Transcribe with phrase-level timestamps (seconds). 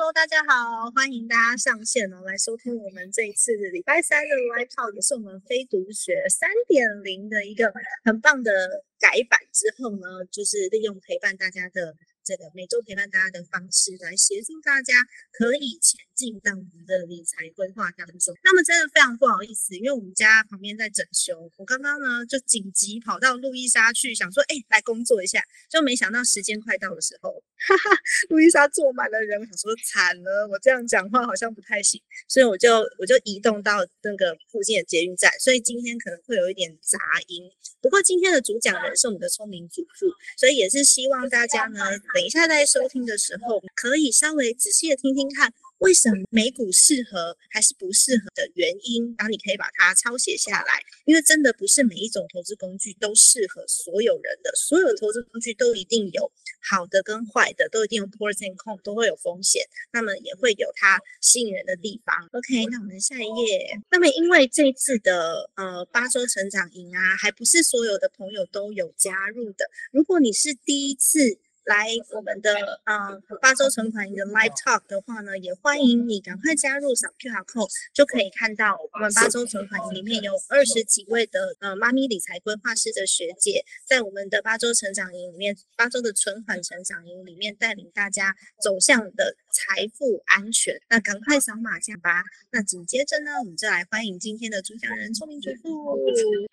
[0.00, 7.70] Hello，大家好，欢迎大家上线哦，来收听我们这一次的礼拜三的 Live Talk，也是我们非读学三点零的一个
[8.02, 11.94] 很棒的改版之后呢，就是利用陪伴大家的。
[12.22, 14.94] 这个每周陪伴大家的方式，来协助大家
[15.32, 18.36] 可以前进到我们的理财规划当中。
[18.44, 27.96] 那么真的非常不好意思，因为我们家旁边在整修，我刚刚呢就紧急跑到路易莎去，想说，哎，来工作一下，就没想到时间快到的时候，哈哈，
[28.28, 31.98] 路易莎坐满了人，想说惨了，我这样讲话好像不太行，
[32.28, 36.98] 所以我就我就移动到那个附近的捷运站，所以今天可能会有一点杂
[37.28, 37.50] 音。
[37.80, 41.80] 不过今天的主讲人是我们的聪明主妇，所以也是希望大家呢。
[42.12, 50.80] 等一下，在收听的时候，可以稍微仔细的听听看，为什么美股适合还是不适合的原因，然后你可以把它抄写下来。
[51.04, 56.30] 因为真的不是每一种投资工具都适合所有人的，所有投资工具都一定有
[56.60, 59.62] 好的跟坏的，都一定有 pros and c o n 都会有风险，
[59.92, 62.14] 那么也会有它吸引人的地方。
[62.32, 63.76] OK，那我们下一页。
[63.90, 69.68] 那么因为这次的呃八周成长营啊，还不是所有的朋友都有加入的。
[69.90, 90.80] 如果你是第一次，来我们的呃八周存款营的 Live Talk 的话呢，也欢迎你赶快加入，扫 QR Code 就可以看到我们八周存款营里面有二十几位的呃妈咪理财规划师的学姐，在我们的八周成长营里面，八周的存款成长营里面带领大家走向的财富安全。
[90.88, 92.24] 那赶快扫码加吧。
[92.50, 95.98] 那紧接着呢，我们就来欢迎今天的主讲人聪明主妇。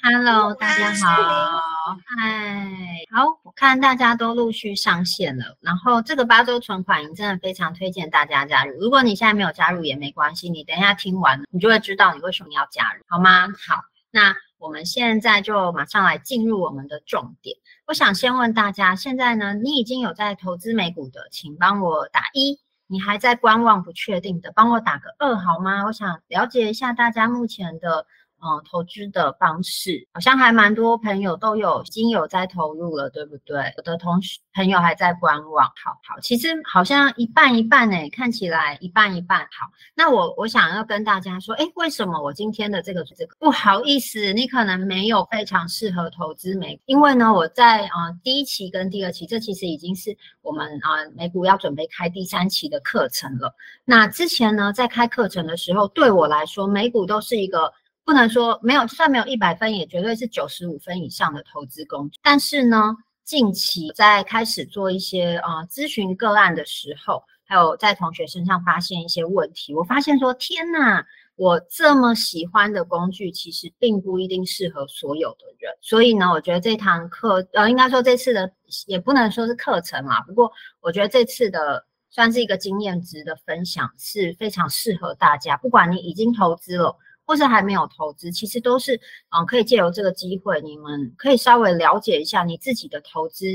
[0.03, 1.97] Hello，大家好。
[2.05, 2.69] 嗨，
[3.09, 4.96] 好，我看大家都陆续上。
[4.97, 8.79] 上线了，然后这个八周存款营真的非常推荐大家加入。
[8.79, 13.47] 如果你现在没有加入也没关系，你等一下听完，你就会知道你为什么要加入，好吗？
[13.67, 17.55] 好，那我们现在就马上来进入我们的重点。
[17.85, 25.85] 我想先问大家，现在呢，你已经有在投资美股的，请帮我打一；你还在观望不确定的，帮我打个二，好吗？
[25.85, 28.07] 我想了解一下大家目前的。
[28.39, 33.73] 嗯，投资的方式好像还蛮多朋友都有已经有在投入了，对不对？
[33.77, 35.65] 有的同学朋友还在观望。
[35.65, 39.39] 好好，其实好像一半一半呢，看起来一半一半。
[39.39, 53.51] 好，那我我想要跟大家说，哎，为什么我今天的这个这个不好意思，你可能没有非常适合投资美，因为呢，我在啊第一期跟第二期，这其实已经是我们啊美股要准备开第三期的课程了。
[53.83, 57.73] 那之前呢，在开课程的时候，对我来说，美股都是一个。
[58.07, 62.17] 不能说没有，就算没有一百分，也绝对是九十五分以上的投资工具。
[62.23, 62.95] 但是呢，
[63.25, 75.73] 近期在开始做一些啊咨询个案的时候，还有在同学身上发现一些问题，我发现说，天哪，我这么喜欢的工具，其实并不一定适合所有的人。
[75.81, 78.49] 所以呢，我觉得这堂课，呃，应该说这次的
[78.85, 86.95] 也不能说是课程嘛，不过我觉得这次的算是一个经验值的分享，是非常适合大家，不管你已经投资了。
[87.27, 88.95] 或是还没有投资，其实都是
[89.29, 93.45] 嗯，可以借由这个机会，你们可以稍微了解一下你自己的投资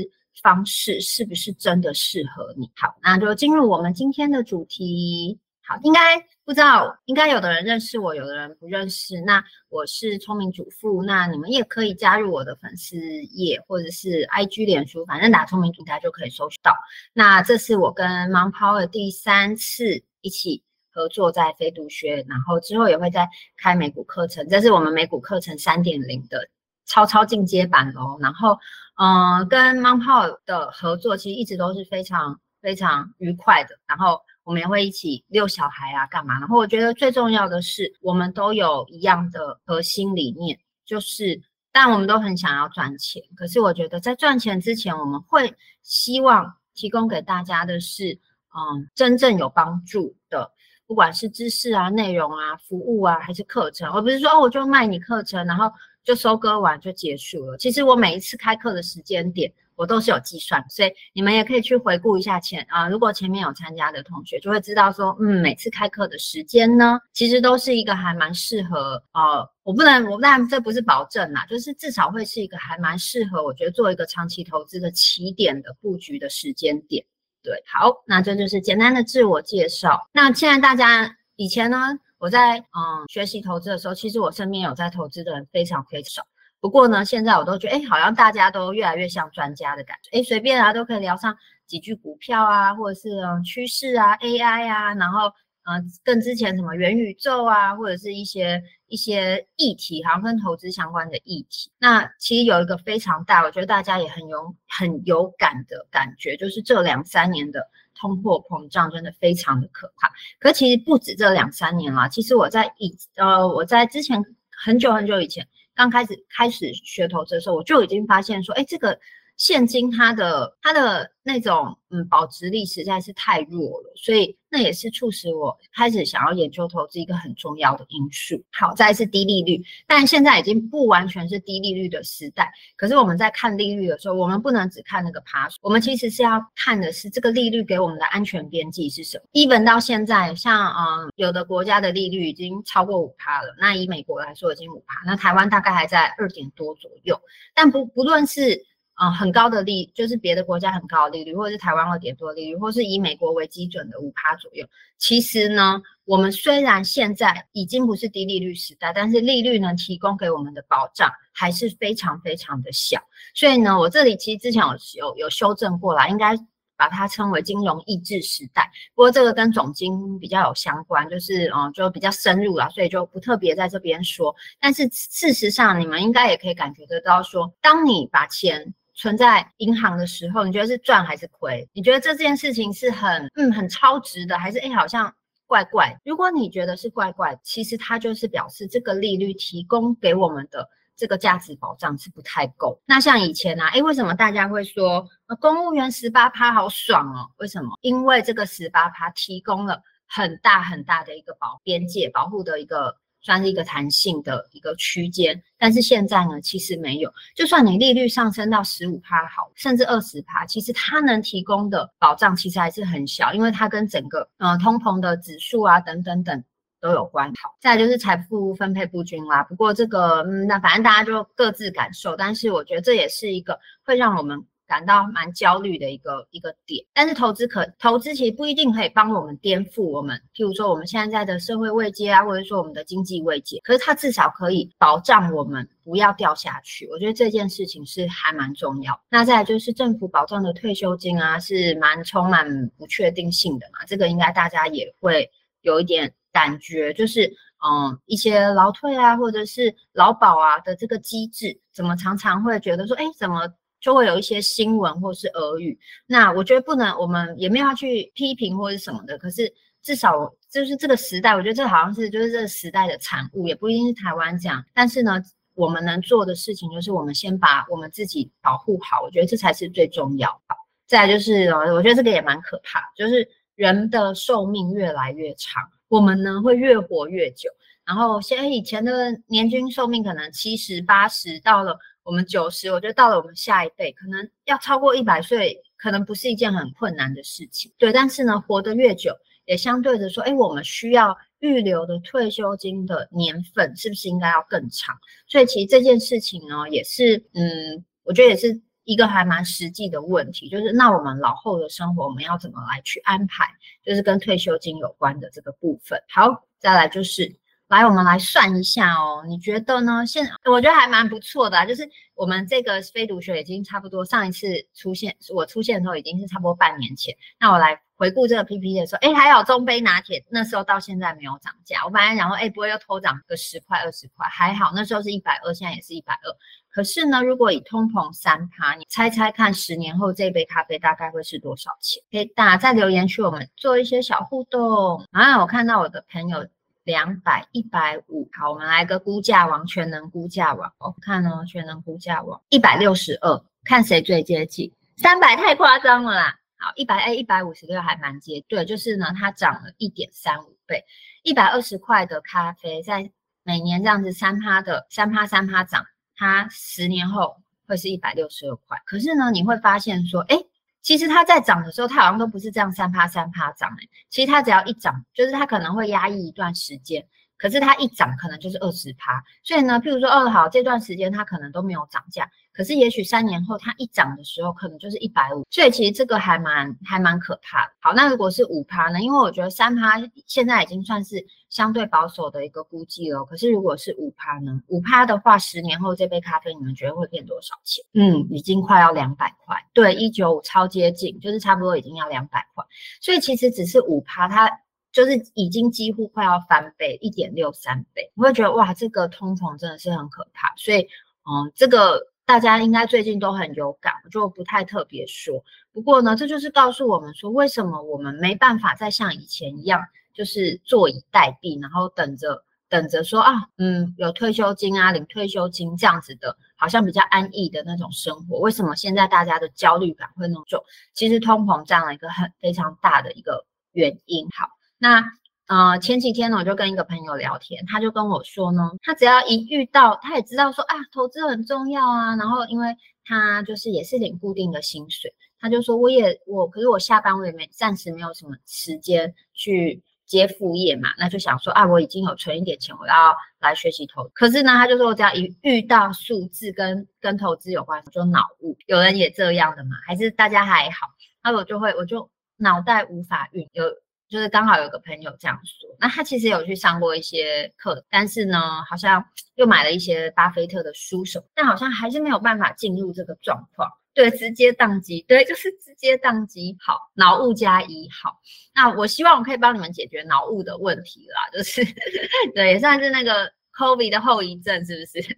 [0.43, 2.69] 方式是不是真的适合你。
[2.75, 5.39] 好，那就进入我们今天的主题。
[5.65, 9.21] 好，应该不知道，应该有的人认识我，有的人不认识。
[9.21, 16.75] 那我是聪明主妇，那你们也可以加入我的粉丝页或者是 IG 脸书，反正打聪明主台就可以搜到。
[17.13, 20.61] 那这是我跟 Mom Power 第三次一起。
[20.93, 23.27] 合作在非读学，然后之后也会再
[23.57, 26.47] 开美股课程，这是我们美股课程三点零的
[26.85, 28.17] 超超进阶版哦。
[28.21, 28.57] 然后，
[28.97, 33.75] 嗯，跟猫泡的合作其实一直都是非常非常愉快的。
[33.87, 36.39] 然后我们也会一起遛小孩啊，干嘛？
[36.39, 43.23] 然后我觉得最重要的是，我们都有一样的核心理念，就是但我们都很想要赚钱。
[43.35, 48.19] 可是我觉得在赚钱之前，我们会希望提供给大家的是，
[48.53, 50.51] 嗯，真正有帮助的。
[50.85, 55.71] 不管是知识啊、内容啊、服务啊，还是课程，而不是说哦，我就卖你课程，然后
[56.03, 57.57] 就收割完就结束了。
[57.57, 77.03] 其实我每一次开课的时间点，我都是有计算，所以你们也可以去回顾一下前啊，如果前面有参加的同学，就会知道说，嗯，每次开课的时间呢，其实都是一个还蛮适合呃，我不能，我当然这不是保证啦，就是至少会是一个还蛮适合，我觉得做一个长期投资的起点的布局的时间点。
[77.43, 79.99] 对，好，那这就是简单的自我介绍。
[80.13, 81.77] 那现在大家以前呢，
[82.17, 86.23] 我在嗯学习投资的时候，其实我身边有在投资的人非常非常少。
[86.61, 91.35] 不过呢，现在我都觉得，哎，好像大家都越来越像专家的感觉，哎，随便啊都可以聊上
[91.67, 93.09] 几句股票啊，或者是
[93.43, 95.29] 趋势啊、AI 啊，然后
[95.65, 101.71] 呃，跟之前什么元宇宙啊，或者是一些一些议题，好像跟投资相关的议题。
[101.79, 107.65] 那其实有一个非常大，我觉得大家也很有很有感的感觉，就是这两三年的
[107.95, 110.11] 通货膨胀真的非常的可怕。
[110.39, 114.21] 可其实不止这两三年了，其实我在以呃我在之前
[114.51, 118.99] 很久很久以前刚开始开始学投资的时候，我就已经发现说，哎，这个。
[119.37, 128.41] 现金它的它的那种嗯保值力实在是太弱了，所以那也是促使我开始想要研究投资一个很重要的因素。
[128.51, 132.51] 好在是低利率，但现在已经不完全是低利率的时代。
[132.75, 139.23] 可是我们在看利率的时候，我们不能只看那个爬我们其实是要看的是这个利率给我们的安全边际是什么。
[139.33, 147.19] even 到现在，像嗯有的国家的利率已经超过五趴了，那以美国来说已经五趴，那台湾大概还在二点多左右。
[147.55, 148.63] 但不不论是
[148.95, 154.65] 啊，很高的利就是别的国家很高的利率，或者是台湾二点多利率，或是以美国为基准的五趴左右。
[154.99, 163.01] 其实呢，我们虽然现在已经不是低利率时代，但是利率呢提供给我们的保障还是非常非常的小。
[163.33, 166.37] 所以呢，我这里其实之前有有有修正过来，应该
[166.77, 168.71] 把它称为金融抑制时代。
[168.93, 174.35] 不过这个跟总金比较有相关，就是嗯，就比较深入了，所以就不特别在这边说。
[174.59, 181.67] 但是事实上，你们应该也可以感觉得到，说当你把钱存在银行的时候，你觉得是赚还是亏？
[181.73, 185.13] 你觉得这件事情是很嗯很超值的，还是哎好像
[185.47, 185.99] 怪怪？
[186.05, 192.79] 如果你觉得是怪怪，其实它就是表示这个利率提供给我们的这个价值保障是不太够。
[192.85, 195.07] 那像以前啊，哎为什么大家会说
[195.39, 197.29] 公务员十八趴好爽哦？
[197.37, 197.77] 为什么？
[197.81, 202.95] 因为这个十八趴提供了很大很大的一个保边界保护的一个。
[203.23, 207.11] 算是一个弹性的一个区间，但是现在呢，其实没有。
[207.35, 216.43] 就算你利率上升到十五趴好，甚至二十趴，其实它能提供的保障其实还是很小，因为它跟整个呃通膨的指数啊等等等
[216.81, 217.29] 都有关。
[217.41, 219.41] 好，再就是财富分配不均啦。
[219.43, 224.45] 不过这个嗯，那反正大家就各自感受，但是我觉得这也是一个会让我们。
[224.67, 236.87] 感到蛮焦虑的一个一个点，但是投资可投资其实不一定可以帮我们颠覆我们，譬如说我们现在的社会位阶啊，或者说我们的经济位阶，可是它至少可以保障我们不要掉下去。
[236.87, 238.99] 我觉得这件事情是还蛮重要。
[239.09, 245.29] 那再来就是政府保障的退休金啊，是蛮充满不确定性的嘛，这个应该大家也会
[245.61, 247.27] 有一点感觉，就是
[247.63, 253.41] 嗯一些劳退啊，或者是劳保啊的这个机制，怎么常常会觉得说，哎，怎么？
[253.83, 255.77] 就会有一些新闻或是耳语，
[256.07, 259.17] 那我觉得不能，我们也没有要去批评或者什么的。
[259.17, 264.63] 可是至少就是这个时代，我觉得这好像是就是这个时代的产物，也不一定是台湾这样。
[264.73, 265.21] 但是呢，
[265.53, 270.55] 我们能做的事情就是我们先把我们自己保护好，我觉得这才是最重要的。
[270.87, 277.49] 再就是，我觉得这个也蛮可怕，就是人的寿命越来越长，我们呢会越活越久。
[277.85, 281.77] 然后现在以前的年均寿命可能七十八十，到了。
[282.03, 287.71] 我们九十，我觉得到了我们下一辈，可能要超过一百岁，可能不是一件很困难的事情。
[287.77, 289.15] 对，但是呢，活得越久，
[289.45, 294.93] 也相对的说，哎，我们需要预留的退休金的年份是不是应该要更长？
[295.27, 303.45] 所以其实这件事情呢，也是，嗯，我觉得也是一个还蛮实际的问题，就是那我们老后的生活，我们要怎么来去安排？
[303.81, 305.97] 就是跟退休金有关的这个部分。
[306.09, 307.33] 好，再来就是。
[307.73, 309.23] 来，我们来算一下哦。
[309.27, 310.05] 你觉得呢？
[310.05, 317.15] 现我觉得还蛮不错的，就是我们这个非读学已经差不多上一次出现，我出现的时候已经是差不多半年前。
[317.39, 321.83] 那我来回顾这个 PPT 的时候，哎，还有中杯拿铁，那时候到现在没有涨价。
[321.83, 326.31] 我本来想说，哎，不会又偷涨个十块二十块，还好那时候是一百二，现在也是一百二。
[326.69, 332.03] 可是呢，如果以通膨三趴，你猜猜看，十年后这杯咖啡大概会是多少钱？
[332.11, 335.03] 可以打在留言区我们做一些小互动。
[335.11, 336.47] 啊，我看到我的朋友。
[336.83, 350.83] 两百一百五，好，我们来个估价王，全能估价王，我看哦，全能估价王一百六十二，看谁最接近，三百太夸张了啦，好，一百哎一百五十六还蛮接，对，就是呢，它涨了一点三五倍，
[351.23, 353.09] 一百二十块的咖啡，在
[353.43, 355.85] 每年这样子三趴的三趴三趴涨，
[356.15, 360.37] 它十年后会是一百六十二块，可是呢，你会发现说，哎。
[360.83, 363.87] 其实它在涨的时候，它好像都不是这样三趴三趴涨哎。
[364.09, 367.03] 其实它只要一涨，就是它可能会压抑一段时间。
[367.35, 369.21] 可是它一涨，可能就是二十趴。
[369.43, 375.45] 所以呢，譬如说，二号，这段时间它可能都没有涨价，可是也许三年后它一涨的时候，可能就是一百五。
[375.49, 377.71] 所以其实这个还蛮还蛮可怕的。
[377.79, 379.01] 好，那如果是五趴呢？
[379.01, 379.93] 因为我觉得三趴
[380.27, 383.25] 现在已经算是相对保守的一个估计了。
[383.25, 384.61] 可是如果是五趴呢？
[384.67, 387.83] 五趴的话，十年后这杯咖啡你们觉得会变多少钱？
[387.93, 389.55] 嗯，已经快要两百块。
[389.73, 392.63] 对，一九五超接近，就是差不多已经要两百块。
[393.01, 394.49] 所以其实只是五趴，它。
[394.93, 400.53] 就是已经几乎快要翻倍，一点六三倍，你会觉得哇，这个通膨真的是很可怕。
[400.55, 400.81] 所以，
[401.25, 405.43] 嗯，这个大家应该最近都很有感，我就不太特别说。
[405.71, 409.81] 不过呢，这就是告诉我们说，为什么我们没办法再像以前一样，
[410.13, 418.39] 就是坐以待毙，然后等着等着说啊，嗯，有退休金啊，领退休金这样子的，好像比较安逸的那种生活。
[418.39, 420.63] 为什么现在大家的焦虑感会那么重？
[420.93, 424.27] 其实通膨占了一个很非常大的一个原因。
[424.29, 424.47] 好。
[424.77, 425.01] 那
[425.47, 432.15] 呃前几天呢，我就跟一个朋友聊天，他就跟我说呢，他只要一遇到，他也知道说啊，投资很重要啊。
[432.15, 444.09] 然后因为他就是也是领固定的薪水，他就说我也我，可是我下班我也没暂时没有什么时间去接副业嘛，那就想说啊，我已经有存一点钱，我要来学习投。
[444.13, 448.57] 可是呢，他就说我只要一遇到数字跟跟投资有关，就脑雾。
[448.67, 449.71] 有人也这样的嘛？
[449.85, 450.87] 还是大家还好？
[451.21, 453.65] 那我就会我就脑袋无法运有。
[454.13, 459.03] 就是刚好有个朋友这样说，那他其实有去上过一些课，但是呢，好像
[459.33, 463.67] 又买了一些巴菲特的书什么，但好像还是没有办法进入这个状况。
[463.91, 466.55] 对，直接宕机，对，就是直接宕机。
[466.59, 468.19] 好，脑雾加一，好，
[468.53, 471.65] 那我希望我可以帮你们解决脑雾的问题啦，就是
[472.35, 473.27] 对，也算是那个
[473.57, 475.15] COVID 的后遗症，是不是？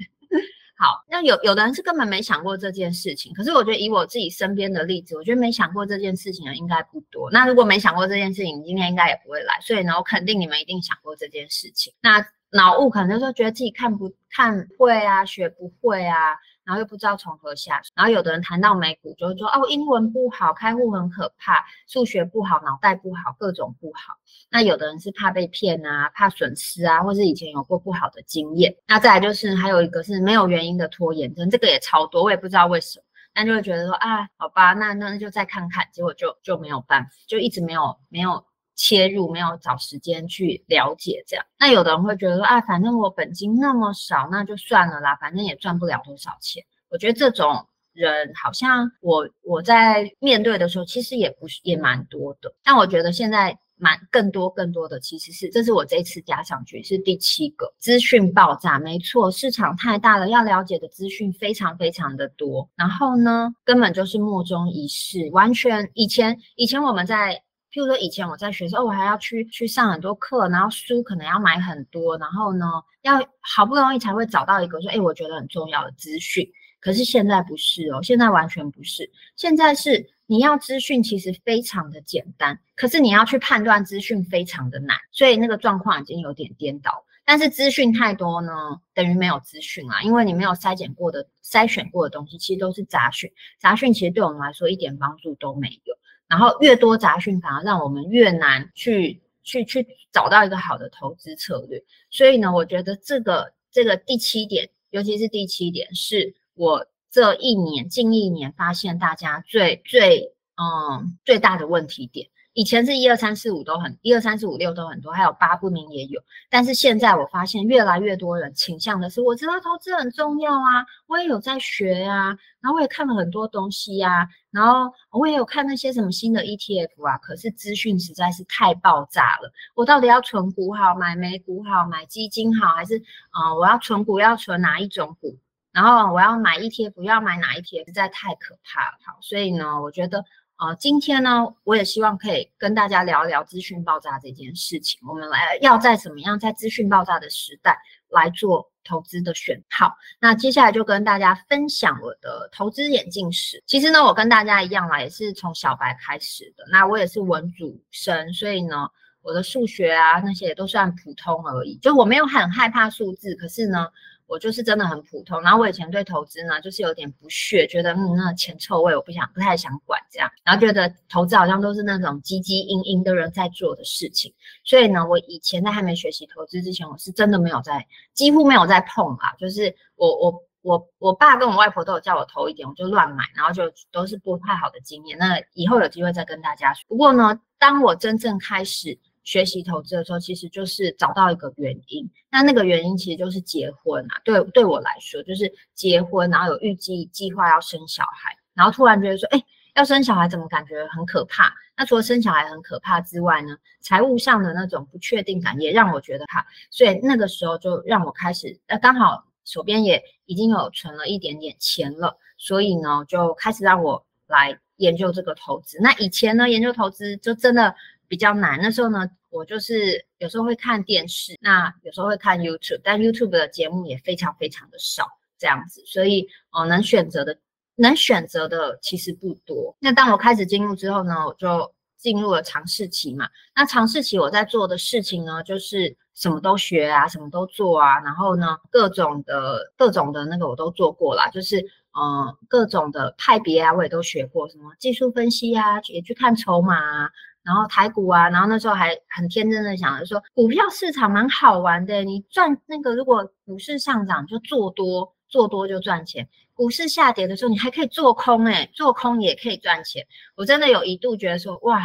[0.78, 7.32] 好，那有有的人是根本没想过这件事情，可是我觉得以我自己身边的例子，我觉得没想过这件事情的应该不多。
[7.32, 9.58] 那如果没想过这件事情，今天应该也不会来。
[9.62, 11.94] 所以呢，我肯定你们一定想过这件事情。
[12.02, 16.36] 那脑雾可能就说觉得自己看不看会啊，学不会啊。
[16.66, 24.16] 然后又不知道从何下手，然后有的人谈到美股，就会说哦，英文不好，开户很可怕，数学不好，脑袋不好，各种不好。
[24.50, 28.76] 那有的人是怕被骗啊，怕损失啊，或是以前有过不好的经验。
[28.88, 33.06] 那再来就是还有一个是没有原因的拖延症，这个也超多，我也不知道为什么，
[33.36, 38.44] 那就会觉得说啊，好吧，那那就再看看，结果就就没有办法，就一直没有没有。
[38.76, 46.64] 切入没有找时间去了解这样，那有的人会觉得说啊，反正我本金那么少，那就算了啦，反正也赚不了多少钱。
[46.90, 52.54] 我觉得这种人好像我我在面对的时候，其实也不是也蛮多的。
[52.64, 67.42] 但我觉得现在蛮更多更多的其实是，这是我这次加上去是第七个资讯爆炸，没错，市场太大了，要了解的资讯非常非常的多，然后呢，根本就是莫衷一是，完全以前以前我们在。
[67.76, 72.66] 譬如说，以前我在学时候，我还要去去上很多课，然后书可能要买很多，然后呢，
[73.02, 76.50] 要好不容易才会找到一个说，哎，我觉得很重要的资讯。
[76.80, 79.12] 可是现在不是哦，现在完全不是。
[79.36, 87.04] 现在是你要资讯其实非常的简单，可是你要去判断资讯非常的难，所以那个状况已经有点颠倒。
[87.26, 88.54] 但是资讯太多呢，
[88.94, 93.30] 等于没有资讯啊，因为你没有筛选过的、筛选过的东西，其实都是杂讯。
[93.60, 95.94] 杂讯其实对我们来说一点帮助都没有。
[96.28, 101.84] 然后越多杂讯，反而让我们越难去去去找到一个好的投资策略。
[102.10, 112.28] 所以呢，我觉得这个这个第七点，尤其是第七点，是我这一年近一年发现大家最最嗯最大的问题点。
[112.56, 116.22] 以前是一二三四五都很，一二三四五六都很多，还有八不明也有。
[116.50, 122.28] 但是现在我发现越来越多人倾向的是，我知道投资很重要啊，我也有在学啊，
[122.62, 127.18] 然后我也看了很多东西呀，然后我也有看那些什么新的 ETF 啊。
[127.18, 135.38] 可是资讯实在是太爆炸了，我到底要存股好，买美股好，买基金好，还是啊我要存股要存哪一种股？
[135.74, 137.88] 然后我要买 ETF 要买哪一 ETF？
[137.88, 138.98] 实在太可怕了。
[139.06, 140.24] 好，所以呢，我觉得。
[140.58, 144.98] 啊，今天呢，我也希望可以跟大家聊一聊资讯爆炸这件事情。
[145.06, 149.62] 我们来要在怎么样在资讯爆炸的时代来做投资的选。
[149.70, 153.62] 好，那接下来就跟大家分享我的投资眼镜史。
[153.68, 156.64] 其实呢，我跟大家一样啦，也是从小白开始的。
[156.72, 158.88] 那我也是文主生，所以呢，
[159.26, 161.76] 我的数学啊那些也都算普通而已。
[161.82, 163.88] 就我没有很害怕数字，可是呢。
[164.28, 186.84] 我就是真的很普通，然后我以前对投资呢，就是有点不屑，觉得嗯，那钱臭味，我不想，不太想管这样，然后觉得投资好像都是那种汲汲营营的人在做的事情，所以呢，我以前在还没学习投资之前，我是真的没有在，几乎没有在碰啊，就是我我我我爸跟我外婆都有叫我投一点，我就乱买，然后就都是不太好的经验，那以后有机会再跟大家说。
[186.88, 188.98] 不过呢，当我真正开始。
[189.26, 192.10] 学习投资的时候，其实就是找到一个原因。
[192.32, 194.22] 那那个原因其实就是结婚啊。
[194.24, 201.52] 对，对我来说就是结婚，然后有预计计划要生小孩，然后突然觉得说，哎，要生小孩怎么感觉很可怕？
[201.76, 206.46] 那除了生小孩很可怕之外呢，财务上的那种不确定感也让我觉得怕。
[206.70, 215.80] 所以那个时候就让我开始，呃，刚好手边也已经有存了一点点钱了，所以呢就开始让我来研究这个投资。
[215.82, 217.76] 那以前呢研究投资就真的。
[218.08, 225.06] 比较难，那时候呢，我就是有时候会看电视，那有时候会看 YouTube，但 YouTube 的节目也非常非常的少
[225.38, 227.38] 这样子，所以哦，能选择的
[227.76, 229.76] 能选择的其实不多。
[229.80, 233.28] 那当我开始进入之后呢，我就进入了尝试期嘛。
[233.56, 241.60] 那尝试期我在做的事情呢，就是什么都学啊，什么都做啊，然后呢，各种的各种的那个我都做过啦，就是
[241.98, 247.10] 嗯，各种的派别啊，我也都学过，什么技术分析啊，也去看筹码啊。
[247.46, 256.26] 然后台股啊，然后那时候还很天真的想着说，股票市场蛮好玩的，你赚那个如果股市上涨就做多，做多就赚钱；
[256.56, 260.04] 股市下跌的时候你还可以做空，哎，做空也可以赚钱。
[260.36, 261.80] 我真的有一度觉得说，哇，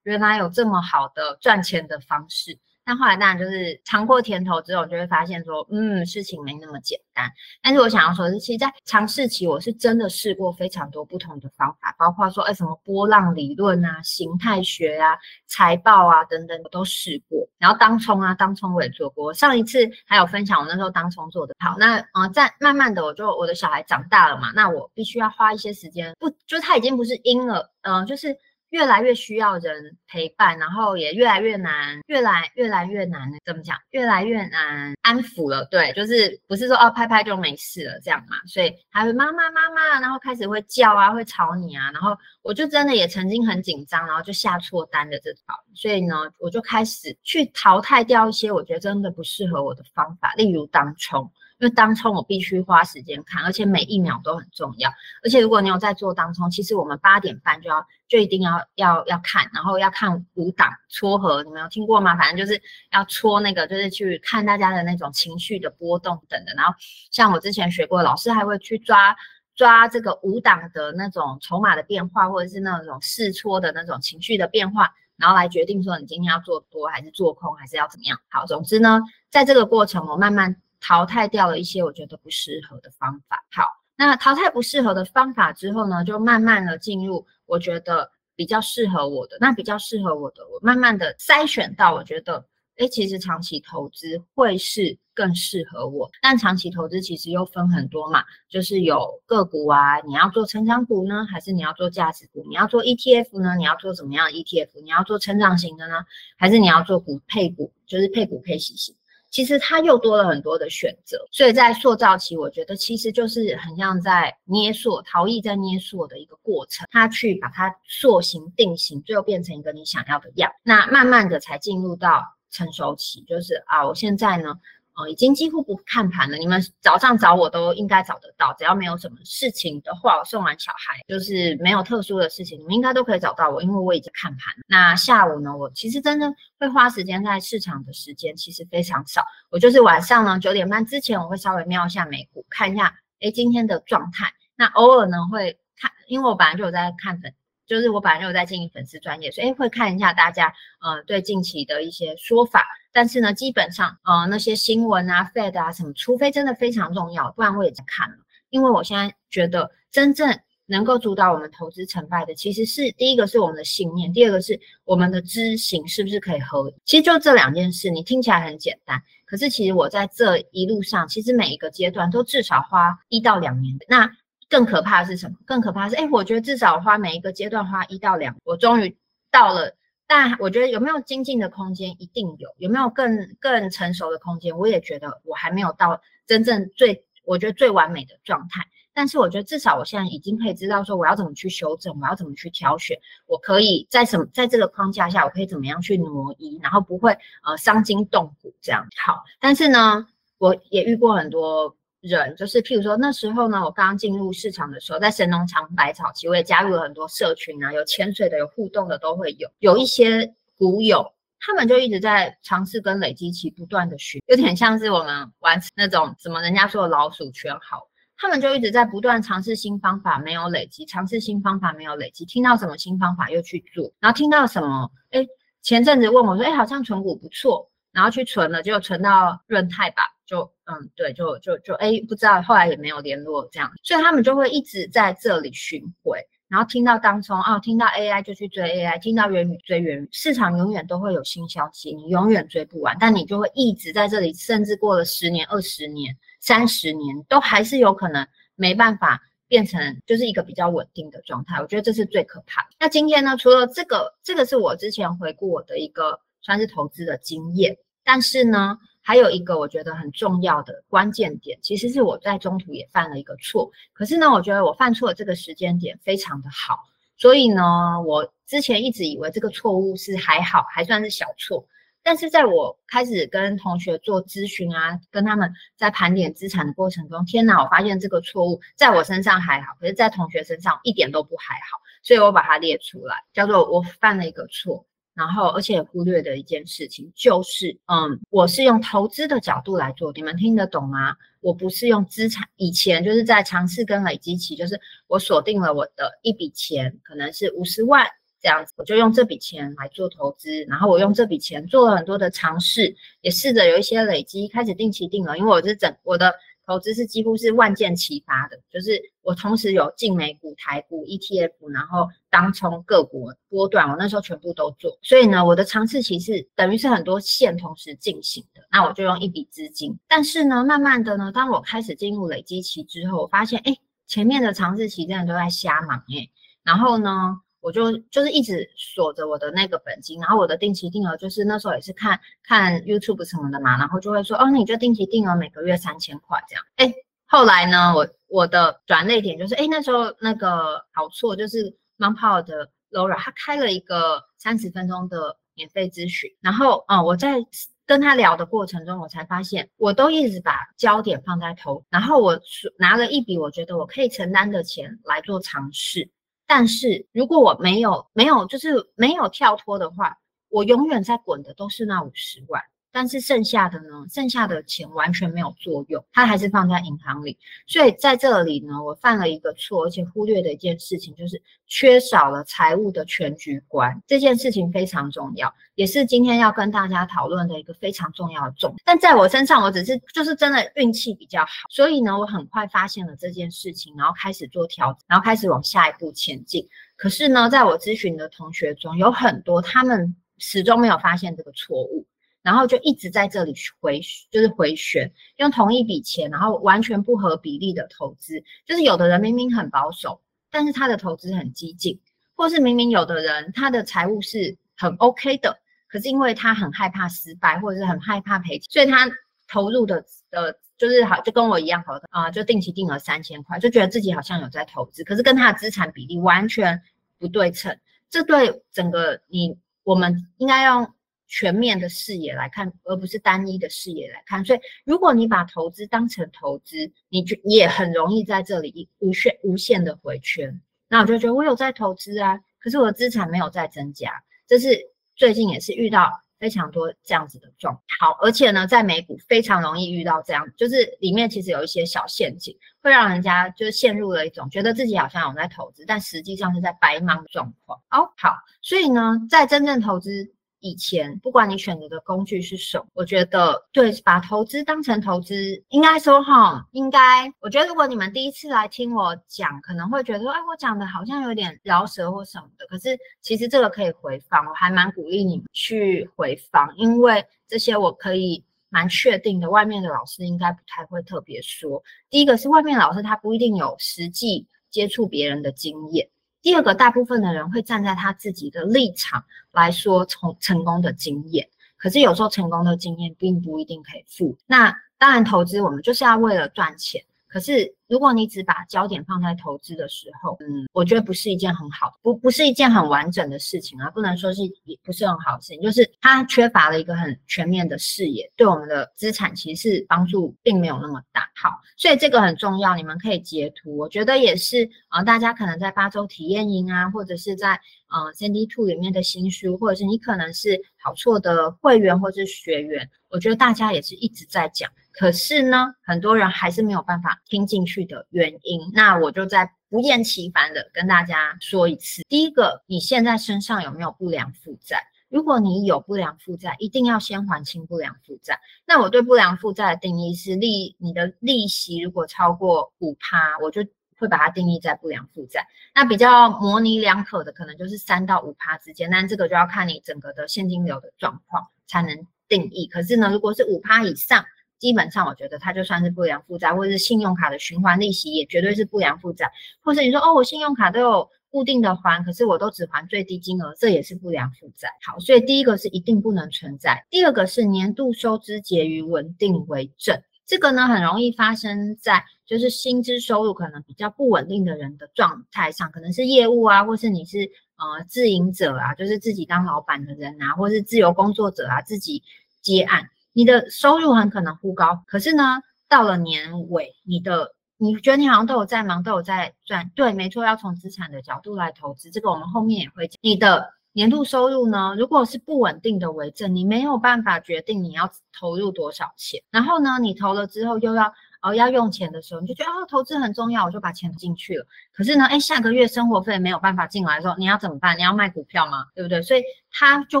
[0.04, 2.58] 原来有这么好的赚钱的方式。
[2.88, 7.30] 但后来当然就是尝过甜头之后，就会发现说，嗯，事情没那么简单。
[7.62, 17.46] 但是我想要说的是，其实，在尝试期，我是真的试过非常多不同的方法，包括说，哎，什么波浪理论啊、形态学啊、财报啊等等，我都试过。
[17.58, 19.34] 然后当冲啊，当冲我也做过。
[19.34, 21.76] 上一次还有分享我那时候当冲做的好。
[21.78, 28.34] 那呃，在慢慢的，我就我的小孩长大了嘛，那我必须要花一些时间，不，就是他已经不是婴儿，嗯，就是。
[28.70, 33.76] 越来越需要人陪伴，然后也越来越难，越来越来越难，怎么讲？
[33.90, 35.64] 越来越难安抚了。
[35.70, 38.36] 对，就是不是说哦拍拍就没事了这样嘛？
[38.46, 45.54] 所以他会妈妈妈妈，然后开始会叫啊，会吵你啊，然后我就真的也曾经很紧张，然后就下错单的这套。
[45.74, 51.30] 所以呢，我就开始去淘汰掉一些我觉得真的不适合我的方法，例如当冲。
[51.60, 54.88] 因为当冲我必须花时间看，而且每一秒都很重要。
[55.24, 62.14] 而且如果你有在做当冲，其实我们八点半就要就一定要要要看，然后要看五档撮合，你们有听过吗？
[62.14, 62.62] 反正就是
[62.92, 66.54] 要搓那个，就是去看大家的那种情绪的波动等的。
[66.54, 66.72] 然后
[67.10, 69.16] 像我之前学过，老师还会去抓
[69.56, 78.16] 抓这个五档的那种筹码的变化，或者是那种试搓的那种情绪的变化，然后来决定说你今天要做多还是做空，还是要怎么样。
[78.28, 80.54] 好，总之呢，在这个过程我慢慢。
[80.80, 83.44] 淘汰掉了一些我觉得不适合的方法。
[83.50, 83.64] 好，
[83.96, 89.36] 那淘汰不适合的方法之后呢，就慢慢的进入我觉得比较适合我的。
[89.40, 92.44] 那比较适合我的，我慢慢的筛选到我觉得，
[92.76, 96.08] 哎，其实长期投资会是更适合我。
[96.22, 102.44] 但长期投资其实又分很多嘛，就是有个股啊，你要做成长股呢，还是你要做价值股？
[102.48, 103.56] 你要做 ETF 呢？
[103.56, 104.80] 你要做怎么样的 ETF？
[104.84, 106.04] 你要做成长型的呢，
[106.36, 108.94] 还是你要做股配股，就是配股配息型？
[109.30, 124.58] 其实它又多了很多的选择，所以在塑造期，我觉得其实就是很像在捏塑，陶艺在捏塑的一个过程，它去把它塑形定型，最后变成一个你想要的样，那慢慢的才进入到成熟期，就是啊，我现在呢。
[124.98, 126.36] 哦，已经几乎不看盘了。
[126.36, 134.52] 你们早上找我都应该找得到，只要没有什么事情的话，我送完小孩就是没有特殊的事情，你们应该都可以找到我，因为我已经看盘。
[134.66, 144.32] 那下午呢，我其实真的会花时间在市场的时间其实非常少，我就是晚上呢九点半之前，我会稍微瞄一下美股，看一下哎今天的状态。
[144.56, 147.32] 那偶尔呢会看，因为我本来就有在看粉，
[147.68, 152.66] 就是我本来就有在经营粉丝专业，所以会看一下大家呃对近期的一些说法。
[152.90, 158.16] 但是呢，基本上，呃，那些新闻啊、Fed 啊什么，除非真的非常重要，不然我也在看了。
[158.50, 166.72] 因为我现在觉得，真正能够主导我们投资成败的，其实是第一个是我们的信念，第二个是我们的知行是不是可以合。
[166.86, 173.76] 其实就这两件事，你听起来很简单，可是其实我在这一路上，其实每一个阶段都至少花一到两年。
[173.86, 174.10] 那
[174.48, 175.36] 更可怕的是什么？
[175.44, 178.96] 更可怕的是，哎，我觉得至少花每一个阶段花一到两，我终于
[179.30, 179.74] 到了。
[180.06, 182.48] 但我觉得有没有精进的空间，一定有。
[182.56, 184.56] 有没有更更成熟的空间？
[184.56, 188.64] 我也觉得我还没有到真正最，我觉得最完美的状态。
[188.94, 197.12] 但是我觉得至少我现在已经可以知道说我要怎么去修正，我要怎么去挑选，我可以在什么在这个框架下，我可以怎么样去挪移，然后不会
[197.44, 198.88] 呃伤筋动骨这样。
[199.04, 200.06] 好，但是呢，
[200.38, 201.76] 我也遇过很多。
[202.00, 209.50] 人就是，譬如说那时候呢，我刚刚进入市场的时候，在神农尝百草期，我也加入了很多社群啊，有潜水的，有互动的，都会有。
[209.58, 211.04] 有一些股友，
[211.40, 225.26] 他们就一直在尝试跟累积期不断的学，有点像是我们玩那种什么人家说的老鼠圈好，他们就一直在不断尝试新方法，没有累积，尝试新方法没有累积，听到什么新方法又去做，然后听到什么，哎，
[225.62, 230.02] 前阵子问我说，哎，好像存股不错，然后去存了，就存到润泰吧。
[230.28, 251.60] 就嗯对，就就就哎，不知道后来也没有联络这样，所以他们就会一直在这里巡回，然后听到当中啊，听到 AI 就去追 AI，听到元宇追元宇，市场永远都会有新消息，你永远追不完，但你就会一直在这里，甚至过了十年、二十年、三十年，都还是有可能没办法变成就是一个比较稳定的状态。
[251.60, 252.68] 我觉得这是最可怕的。
[252.78, 256.20] 那今天呢，除了这个，这个是我之前回顾我的一个。
[256.40, 257.76] 算是投资的经验。
[258.04, 258.78] 但是呢，
[259.08, 263.70] 还有一个我觉得很重要的关键点，其实是我在中途也犯了一个错。
[263.94, 266.78] 可是呢，我觉得我犯错的这个时间点非常的好，
[267.16, 267.62] 所以呢，
[268.02, 271.66] 我之前一直以为这个错误是还好，还算是小错。
[272.02, 284.84] 但是在我开始跟同学做咨询啊，跟他们在盘点资产的过程中，天哪，我发现这个错误在我身上还好，可是在同学身上一点都不还好，所以我把它列出来，叫做我犯了一个错。
[285.18, 291.16] 然后，而且忽略的一件事情就是，嗯，我是用投资的角度来做，你们听得懂吗？
[291.40, 298.06] 我不是用资产，以前就是在尝试跟累积期，就是我锁定了我的一笔钱，可能是五十万
[298.40, 306.32] 这样子，我就用这笔钱来做投资，然后我用这笔钱做了很多的尝试，也试着有一些累积，开始定期定额，因为我是整我的。
[306.68, 314.98] 投资是几乎是万箭齐发的，就是我同时有进美股、台股、ETF，然后当冲各国波段，我那时候全部都做。
[315.00, 318.62] 所以呢，我的尝试期是等于是很多线同时进行的。
[318.70, 323.74] 那我就用一笔资金，但是呢，慢慢的呢，当我开始进入累积期之后，我发现，哎，
[324.06, 326.28] 前面的尝试期真的都在瞎忙，哎，
[326.62, 327.40] 然后呢？
[327.68, 336.64] 我就就是一直锁着我的那个本金，然后我的定期定额就是那时候也是看看 YouTube 什么的嘛，然后就会说哦，你就定期定额每个月三千块这样。
[336.76, 336.90] 哎，
[337.26, 347.36] 后来呢，我我的转捩点就是哎，那时候那个好错就是 Monpower 的 Laura，他开了一个三十分钟的免费咨询，然后啊，我在
[347.84, 352.40] 跟他聊的过程中，我才发现我都一直把焦点放在投，然后我
[352.78, 356.10] 拿了一笔我觉得我可以承担的钱来做尝试。
[356.48, 360.16] 但是如果我没有没有就是没有跳脱的话，
[360.48, 362.62] 我永远在滚的都是那五十万。
[362.98, 364.04] 但是剩下的呢？
[364.10, 367.38] 剩下的钱完全没有作用，它还是放在银行里。
[367.68, 374.02] 所以在这里呢，我犯了一个错，而且忽略的一件事情就是缺少了财务的全局观。
[374.04, 378.82] 这件事情非常重要，也是今天要跟大家讨论的一个非常重要的重点。
[378.84, 386.68] 但在我身上，我只是就是真的运气比较好，所以呢，我很快发现了这件事情，然后开始做调整，然后开始往下一步前进。
[386.96, 392.04] 可是呢，在我咨询的同学中有很多，他们始终没有发现这个错误。
[392.48, 398.42] 然后就一直在这里回，就是回旋，用同一笔钱，然后完全不合比例的投资。
[398.64, 400.18] 就是有的人明明很保守，
[400.50, 402.00] 但是他的投资很激进，
[402.34, 405.58] 或是明明有的人他的财务是很 OK 的，
[405.88, 409.06] 可是因为他很害怕失败，或者是很害怕赔钱，所以他
[409.46, 416.80] 投入的呃，就是好就跟我一样好的啊，就定期定额三千块，就觉得自己好像有在投资，可是跟他的资产比例完全
[417.18, 417.78] 不对称。
[418.08, 420.90] 这对整个你我们应该用。
[421.28, 424.44] 全面的视野来看，而不是单一的视野来看。
[424.44, 430.60] 所以，如果你把投资当成投资，你就也很容易在这里无限无限的回圈。
[430.88, 434.10] 那我就觉得我有在投资啊，可是我的资产没有在增加。
[434.46, 434.76] 这是
[435.14, 437.84] 最近也是遇到非常多这样子的状况。
[438.14, 447.78] 好，而且呢，在美股非常容易遇到这样，就是里面其实有一些小陷阱，会让人家就是陷入了一种觉得自己好像有在投资，但实际上是在白忙状况。
[447.90, 450.32] 哦，好，所以呢，在真正投资。
[450.60, 462.66] 以前不管你选择的工具是什么，我觉得对，把投资当成投资，应该说哈，应该，我觉得如果你们第一次来听我讲，可能会觉得说，哎，我讲的好像有点饶舌或什么的。
[462.66, 471.82] 可是其实这个可以回放，我还蛮鼓励你们去回放，因为这些我可以蛮确定的，外面的老师应该不太会特别说。
[472.10, 476.08] 第一个是外面老师他不一定有实际接触别人的经验。
[476.42, 484.36] 第二个，大部分的人会站在他自己的立场来说从成功的经验，可是有时候成功的经验并不一定可以付。
[484.46, 487.77] 那当然，投资我们就是要为了赚钱，可是。
[487.88, 501.28] 如果你只把焦点放在投资的时候，嗯，我觉得不是一件很好，不不是一件很完整的事情啊，不能说是也不是很好的事情，就是它缺乏了一个很全面的视野，对我们的资产其实帮助并没有那么大。
[501.40, 514.70] 好，所以这个很重要，你们可以截图，我觉得也是啊，大家可能在八周体验营啊，或者是在呃 CND Two 里面的新书，或者是你可能是好错的会员或是学员，我觉得大家也是一直在讲。
[514.92, 518.60] 可是呢，很多人还是没有办法听进去的原因。
[518.72, 524.82] 那我就再不厌其烦的跟大家说一次：第一个，你现在身上有没有不良负债？
[525.08, 528.38] 如果你有不良负债，一定要先还清不良负债。
[528.66, 533.64] 那我对不良负债的定义是利，你的利息如果超过五趴，我就
[533.98, 535.46] 会把它定义在不良负债。
[535.74, 542.66] 那比较模棱两可的，可能就是三到五趴之间，但这个就要看你整个的现金流的状况才能定义。
[542.66, 544.24] 可是呢，如果是五趴以上，
[544.58, 549.30] 基本上，我觉得它就算是不良负债，或者是信用卡的循环利息也绝对是不良负债。
[549.62, 554.68] 或者你说，哦，我信用卡都有固定的还，可是我都只还最低金额，这也是不良负债。
[554.84, 560.02] 好，所以第一个是一定不能存在，第二个是年度收支结余稳定为正。
[560.28, 567.20] 这个呢，很容易发生在就是薪资收入可能比较不稳定的人的状态上，可能是业务啊，或是你是
[567.56, 572.02] 呃自营者啊，就是自己当老板的人啊，或是自由工作者啊，自己
[572.42, 582.98] 接案，你的收入很可能忽高，可是呢，到了年尾，你的你觉得你好像都有在忙，都有在赚，对，没错，要从资产的角度来投资，这个我们后面也会讲。
[583.00, 590.92] 你的年度收入呢，如果是不稳定的为正，你没有办法决定你要投入多少钱，然后呢，你投了之后又要。
[591.20, 594.46] 哦，要用钱的时候，你就觉得啊，投资很重要，我就把钱进去了。
[594.72, 597.76] 可是呢，哎，下个月生活费没有办法进来的时候，你要怎么办？
[597.76, 598.66] 你要卖股票吗？
[598.72, 599.02] 对不对？
[599.02, 600.00] 所以它就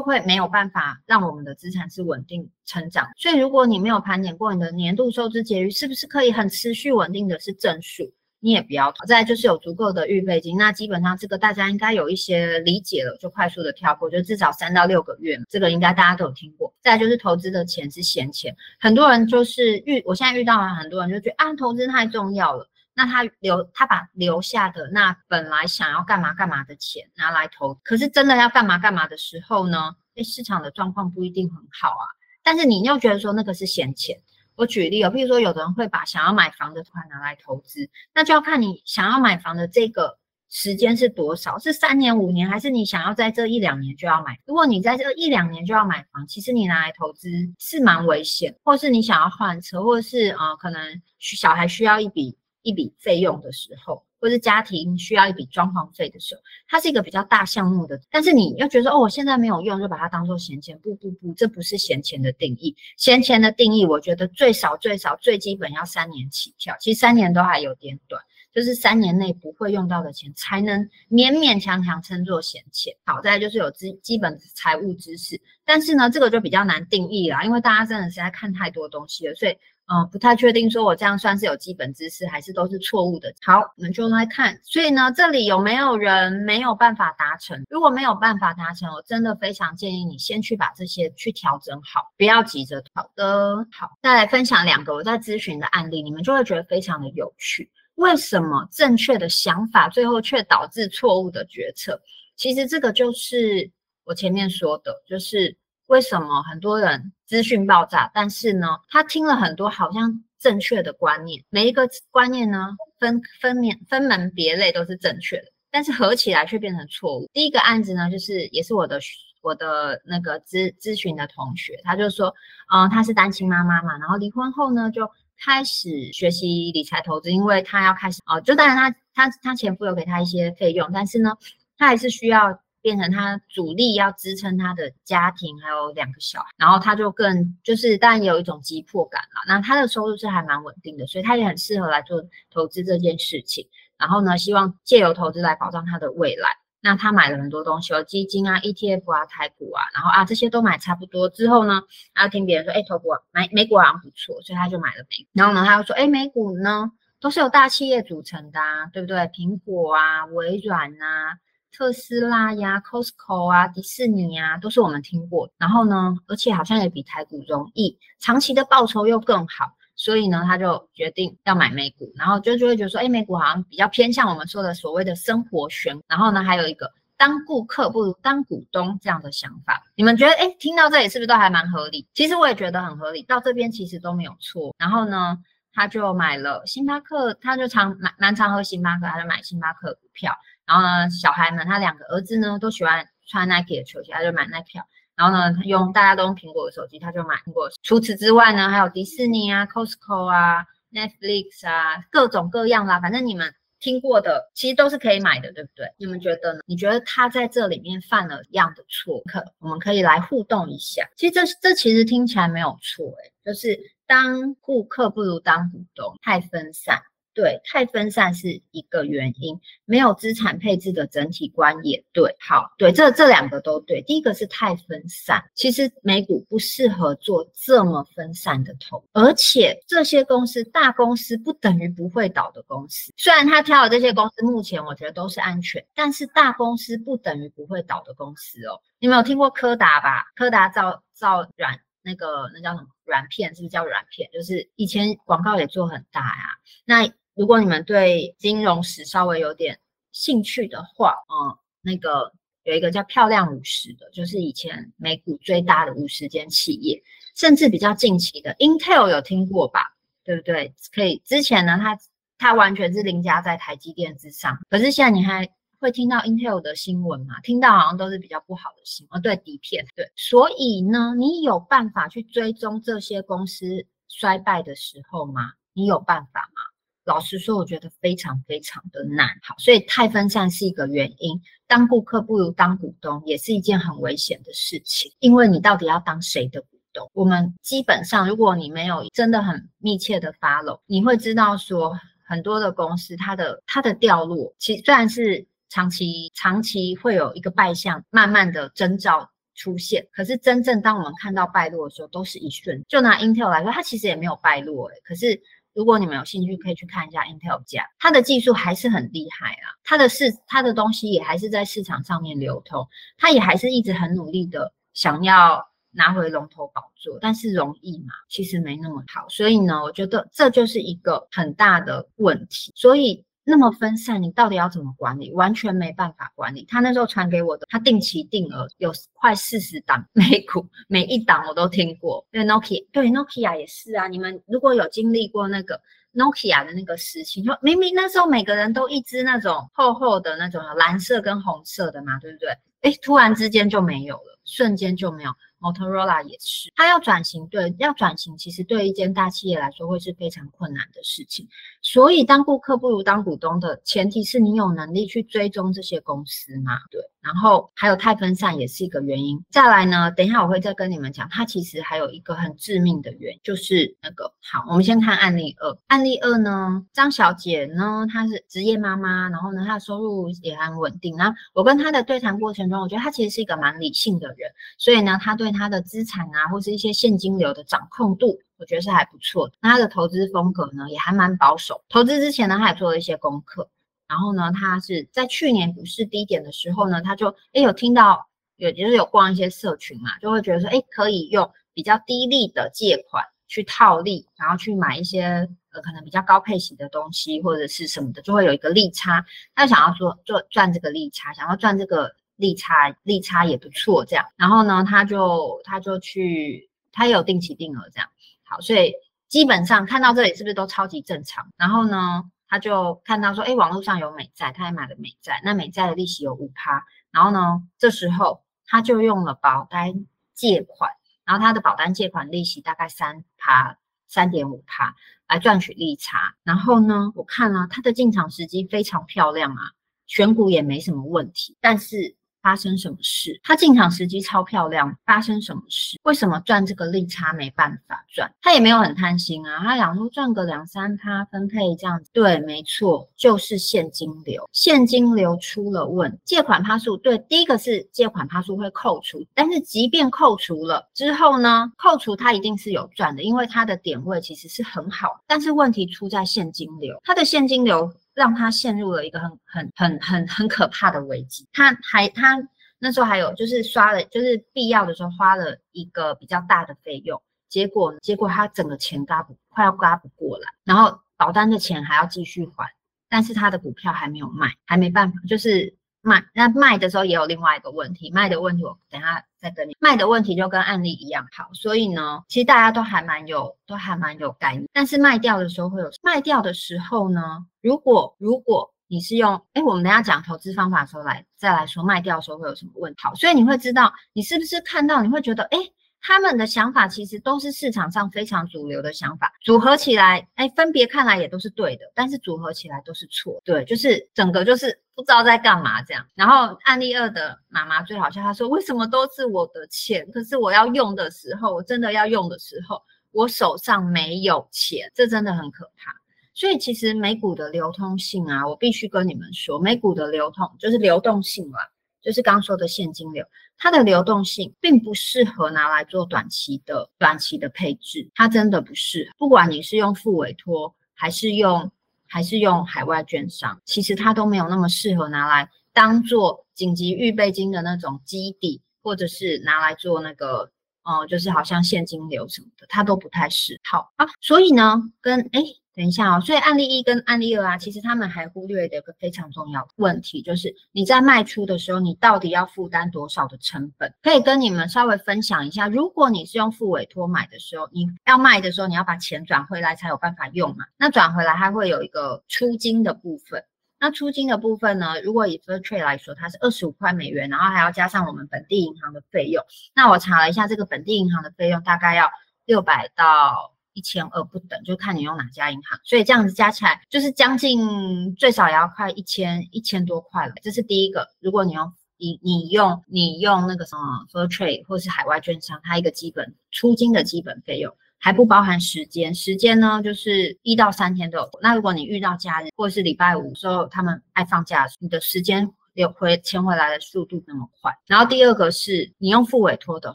[0.00, 3.04] 会没有办法让我们的资产是稳定成长。
[3.16, 8.04] 所以如果你没有盘点过你的年度收支结余，是不是可以很持续稳定的是正数？
[8.40, 16.72] 你也不要，再就是有足够的预备金，那基本上这个大家应该有一些理解了，就快速的跳过，就至少三到六个月，这个应该大家都有听过。
[16.80, 32.06] 再就是投资的钱是闲钱，很多人就是遇，我现在遇到了很多人就觉得啊，投资太重要了，那他留他把留下的那本来想要干嘛干嘛的钱拿来投，可是真的要干嘛干嘛的时候呢，哎，市场的状况不一定很好啊，
[32.44, 34.16] 但是你又觉得说那个是闲钱。
[34.58, 40.18] 我举例哦，譬如说，有的人会把想要买房的款拿来投资，那就要看你想要买房的这个
[40.50, 44.36] 时间是多少，是三年、五年，还是你想要在这一两年就要买？
[44.46, 54.07] 如果你在这一两年就要买房，其实你拿来投资是蛮危险，或是你想要换车，或是啊，可能小孩需要一笔一笔费用的时候。
[54.20, 62.74] 或是家庭需要一笔装潢费的时候，它是一个比较大项目的，但是你要觉得哦，我现在没有用，就把它当做闲钱，不不不，这不是闲钱的定义。
[62.96, 68.20] 闲钱的定义，我觉得最少最少最基本要三年起跳，其实三年都还有点短，
[68.52, 72.94] 就是三年内不会用到的钱，才能勉勉强强称作闲钱。
[73.04, 79.56] 好在就是有基基本财务知识，但是呢，这个就比较难定义啦，因为大家真的是在看太多东西了，所以。
[79.90, 83.32] 嗯，不太确定，说我这样算是有基本知识，还是都是错误的。
[83.40, 84.60] 好，我们就来看。
[84.62, 87.64] 所以呢，这里有没有人没有办法达成？
[87.70, 92.84] 如果没有办法达成，我真的非常建议你先去把这些去调整好，不要急着。
[92.92, 97.70] 好的，好，再来分享两个我在咨询的案例，你们就会觉得非常的有趣。
[97.94, 101.98] 为什么正确的想法最后却导致错误的决策？
[102.36, 103.70] 其实这个就是
[104.04, 105.56] 我前面说的，就是。
[105.88, 117.26] 为什么很多人资讯爆炸，但是呢，他听了很多好像正确的观念，每一个观念呢分分面分门别类都是正确的，但是合起来却变成错误。
[117.32, 119.00] 第一个案子呢，就是也是我的
[119.40, 122.34] 我的那个咨咨询的同学，他就说，
[122.70, 125.10] 嗯，他是单亲妈妈嘛，然后离婚后呢，就
[125.42, 131.32] 开始学习理财投资，因为他要开始哦，就当然他他他前夫有给他一些费用，但是呢，
[131.78, 132.60] 他还是需要。
[132.80, 139.40] 变成他主力要支撑他的家庭，还有两个小孩，然后他就更就是当然有一种急迫感了。
[139.46, 143.66] 那他的收入是还蛮稳定的，所以他也很适合来做投资这件事情。
[143.98, 146.50] 然后呢，希望借由投资来保障他的未来。
[146.80, 151.82] 那他买了很多东西，有基金啊、ETF 啊、台股啊，然后啊这些都买差不多之后呢，
[152.14, 155.30] 他听别人说，哎，投股买美股好像不错，所以他就买了美股。
[155.32, 159.16] 然后呢，他又说，哎，美股呢都是由大企业组成的，啊，对不对？
[159.34, 161.36] 苹果啊、微软啊。
[161.72, 165.50] 特斯拉呀、Costco 啊、迪士尼啊，都是我们听过。
[165.58, 172.12] 然后呢，而且好像也比台股容易，长期的报酬又更好，所以呢，他就决定要买美股。
[172.16, 176.00] 然后就就会觉得说，哎，美股好像比较偏向我们说的所谓的生活选。
[176.08, 179.82] 然后呢，还有一个当顾客不如当股东这样的想法。
[179.94, 182.06] 你们觉得，哎，听到这里是不是都还蛮合理？
[182.14, 184.74] 其实我也觉得很合理，到这边其实都没有错。
[184.78, 185.38] 然后呢，
[185.72, 190.32] 他就买了星巴克，他就常蛮蛮常喝星巴克，他就买星巴克股票。
[190.68, 194.78] 然后呢，小孩们，他两个儿子呢都喜欢穿 Nike 的球鞋，他就买 Nike。
[195.16, 197.70] 然后呢，他用大家都用苹果的手机，他就买苹果。
[197.82, 205.86] 除此之外呢，还有迪士尼啊、Costco 啊、Netflix 啊，各种各样啦，反正你们听过的，其实都是可以买的，对不对？
[205.96, 206.60] 你们觉得呢？
[206.66, 209.22] 你觉得他在这里面犯了一样的错？
[209.24, 211.08] 可我们可以来互动一下。
[211.16, 213.76] 其实这这其实听起来没有错，诶就是
[214.06, 217.00] 当顾客不如当股东，太分散。
[217.38, 222.34] 对，太分散是一个原因，没有资产配置的整体观也对。
[222.40, 224.02] 好，对，这这两个都对。
[224.02, 233.12] 第一个是太分散，其实美股不适合做这么分散的投，而且这些公司大公司不等于不会倒的公司。
[233.16, 238.80] 虽然他挑的这些公司目前我觉得都是安全，但是大公司不等于不会倒的公司哦。
[238.98, 240.24] 你们有听过柯达吧？
[240.34, 243.54] 柯达造造软那个那叫什么软片？
[243.54, 244.28] 是不是叫软片？
[244.32, 246.58] 就是以前广告也做很大呀。
[246.84, 249.78] 那如果你们对金融史稍微有点
[250.10, 252.32] 兴趣的话，嗯，那个
[252.64, 257.00] 有一个叫漂亮五十的，就是以前美股最大的五十间企业，
[257.36, 259.94] 甚至比较近期的 Intel 有听过吧？
[260.24, 260.74] 对不对？
[260.92, 261.96] 可以，之前呢，它
[262.38, 265.48] 它完全是凌驾在台积电之上，可是现在你还
[265.78, 267.38] 会听到 Intel 的新闻吗？
[267.44, 275.52] 听到好像都是比较不好的新闻，对底片，对，所以呢，你有办法去追踪这些公司衰败的时候吗？
[275.72, 276.62] 你有办法吗？
[277.08, 279.26] 老实说，我觉得非常非常的难。
[279.42, 281.40] 好，所以太分散是一个原因。
[281.66, 285.10] 当顾客不如当股东，也是一件很危险的事情。
[285.18, 287.10] 因为你到底要当谁的股东？
[287.14, 302.84] 我们基本上，如果你没有真的很密切的 follow，你会知道说，很多的公司它的它的掉落，其实虽然是长期长期会有一个败相，慢慢的征兆出现，可是真正当我们看到败落的时候，都是一瞬。
[302.86, 305.40] 就拿 Intel 来说，它其实也没有败落，诶，可是。
[305.78, 312.84] 如果你们有兴趣，可以去看一下 Intel 价，它的技术还是很厉害啊，它的市它的东西也还是在市场上面流通，
[313.16, 318.12] 它也还是一直很努力的想要拿回龙头宝座，但是容易嘛？
[318.28, 323.24] 其实没那么好，所以呢，我觉得这就是一个很大的问题，所以。
[323.50, 325.32] 那么分散，你到底要怎么管理？
[325.32, 326.66] 完全没办法管理。
[326.68, 332.22] 他那时候传给我的，他定期定额有快四十档美股，每一档我都听过。
[332.30, 334.06] 对，Nokia，对，Nokia 也是啊。
[334.06, 335.80] 你们如果有经历过那个
[336.12, 342.50] Nokia 的那个时期，就明明那时候每个人都一支那种厚厚的那种蓝色跟红色的嘛，对不对？
[342.82, 345.30] 哎，突然之间就没有了，瞬间就没有。
[345.60, 351.48] Motorola 也是，它要转型，对，要转型，其实对一间大企业来说会是非常困难的事情。
[351.82, 356.78] 所以，当顾客不如当股东的前提是你有能力去追踪这些公司嘛？
[356.92, 357.00] 对。
[357.20, 359.44] 然后还有太分散也是一个原因。
[359.50, 365.76] 再来呢，等一下我会再跟你们讲，它其实还有一个很致命的原，就是那个好，我们先看案例二。
[365.88, 371.16] 案例二呢，张小姐呢，她是职业妈妈，然后呢，她的收入也很稳定。
[371.16, 374.32] 然后我跟她的对谈过程中，我觉得她其实是一个蛮理性的，
[374.78, 379.50] 所以呢，他对他的资产啊，或是一些现金流的掌控度，我觉得是还不错。
[379.60, 381.82] 那他的投资风格呢，也还蛮保守。
[381.88, 383.68] 投资之前呢，他也做了一些功课。
[384.08, 399.22] 然后呢，他是在去年股市低点的时候呢，他就哎有听到有就是有逛一些社群嘛，就会觉得说哎可以用比较低利的借款去套利，然后去买一些呃可能比较高配型的东西或者是什么的，就会有一个利差。
[399.54, 404.24] 他想要做做赚这个利差，想要赚这个利差，利差也不错这样。
[404.36, 408.08] 然后呢，他就他就去他也有定期定额这样。
[408.44, 408.94] 好，所以
[409.28, 411.52] 基本上看到这里是不是都超级正常？
[411.58, 412.24] 然后呢？
[412.50, 420.90] 他就看到说，哎，网络上有美债，他也买了美债，那美债的利息有五趴，然后呢，这时候他就用了保单借款，
[421.26, 424.94] 然后他的保单借款利息大概三趴，三点五趴
[425.28, 429.62] 来赚取利差，然后呢，我看了他的进场时机非常漂亮啊，
[430.06, 432.16] 选股也没什么问题，但是。
[432.48, 433.38] 发生什么事？
[433.44, 434.96] 他进场时机超漂亮。
[435.04, 435.98] 发生什么事？
[436.04, 438.32] 为什么赚这个利差没办法赚？
[438.40, 442.08] 他也没有很贪心啊，他想说赚个两三趴分配这样子。
[442.10, 446.18] 对，没错，就是现金流，现金流出了问。
[446.24, 455.20] 借款趴数，对，第一个是借款趴数会扣除，但是即便扣除了之后呢，扣除它一定是有赚的，因为它的点位其实是很好。
[455.26, 457.92] 但是问题出在现金流，它的现金流。
[458.18, 461.46] 让他陷入了一个很很很很很可怕的危机。
[461.52, 462.36] 他还他
[462.80, 472.68] 那时候还有就是刷了，就是必要的时候花了一个比较大的费用，结果结果他整个钱嘎不快要嘎不过来，然后保单的钱还要继续还，
[473.08, 475.77] 但是他的股票还没有卖，还没办法，就是。
[476.00, 495.58] 卖那卖的时候也有另外一个问题，卖的问题我等下再跟你卖的问题就跟案例一样好，所以呢，其实大家都还蛮有都还蛮有概念，但是卖掉的时候会有卖掉的时候呢，如果如果你是用哎，我们等下讲投资方法的时候来再来说卖掉的时候会有什么问题，好，所以你会知道你是不是看到你会觉得哎。
[496.00, 506.06] 他们的想法其实都是市场上非常主流的想法，组合起来，哎，分别看来也都是对的，但是组合起来都是错，对，就是整个就是不知道在干嘛这样。
[506.14, 512.80] 然后案例二的妈妈最好笑，她说为什么都是我的钱，可是我要用的时候，我真的要用的时候，
[513.10, 515.92] 我手上没有钱，这真的很可怕。
[516.32, 521.58] 所以其实美股的流通性啊，我必须跟你们说，美股的流通就是流动性嘛。
[522.00, 523.26] 就是刚说的现金流，
[523.58, 529.12] 它的流动性并不适合拿来做短期的短期的配置，它真的不是。
[529.18, 531.70] 不管你是用付委托，还是用
[532.06, 540.50] 还是用海外券商，其实它都没有那么适合拿来当做紧急预备金的那种基底，或者是拿来做那个，
[540.84, 543.60] 呃，就是好像现金流什么的，它都不太适。
[543.64, 545.42] 好啊，所以呢，跟哎。
[545.78, 553.94] 等一下哦，所以案例一跟案例二啊，其实他们还忽略的一个非常重要问题，就是你在卖出的时候，你到底要负担多少的成本？
[554.02, 560.64] 可以跟你们稍微分享一下，如果你是用付委托买的时候，你要卖的时候，你要把钱转回来才有办法用嘛？
[560.76, 563.44] 那转回来它会有一个出金的部分。
[563.78, 565.00] 那出金的部分呢？
[565.02, 569.44] 如果以 First Trade 来说，它是二十五块美元，然后还要加上我们本地银行的费用。
[569.76, 572.10] 那我查了一下，这个本地银行的费用大概要
[572.46, 575.78] 六百到一千二不等，就看你用哪家银行。
[575.84, 580.32] 所以这样子加起来就是将近最少也要快一千一千多块了。
[580.42, 581.06] 这是第一个。
[581.20, 587.72] 如果你用你你用你用那个什么 First Trade 或是海外券商，它一个基本出金的基本费用。
[588.00, 591.28] 还不包含时间，时间呢就是一到三天都有。
[591.42, 595.48] 那如果你遇到假日或者是礼拜五时候，他们爱放假，你的时间。
[595.78, 599.94] 有回钱回来的速度那么快，然后第二个是你用付委托的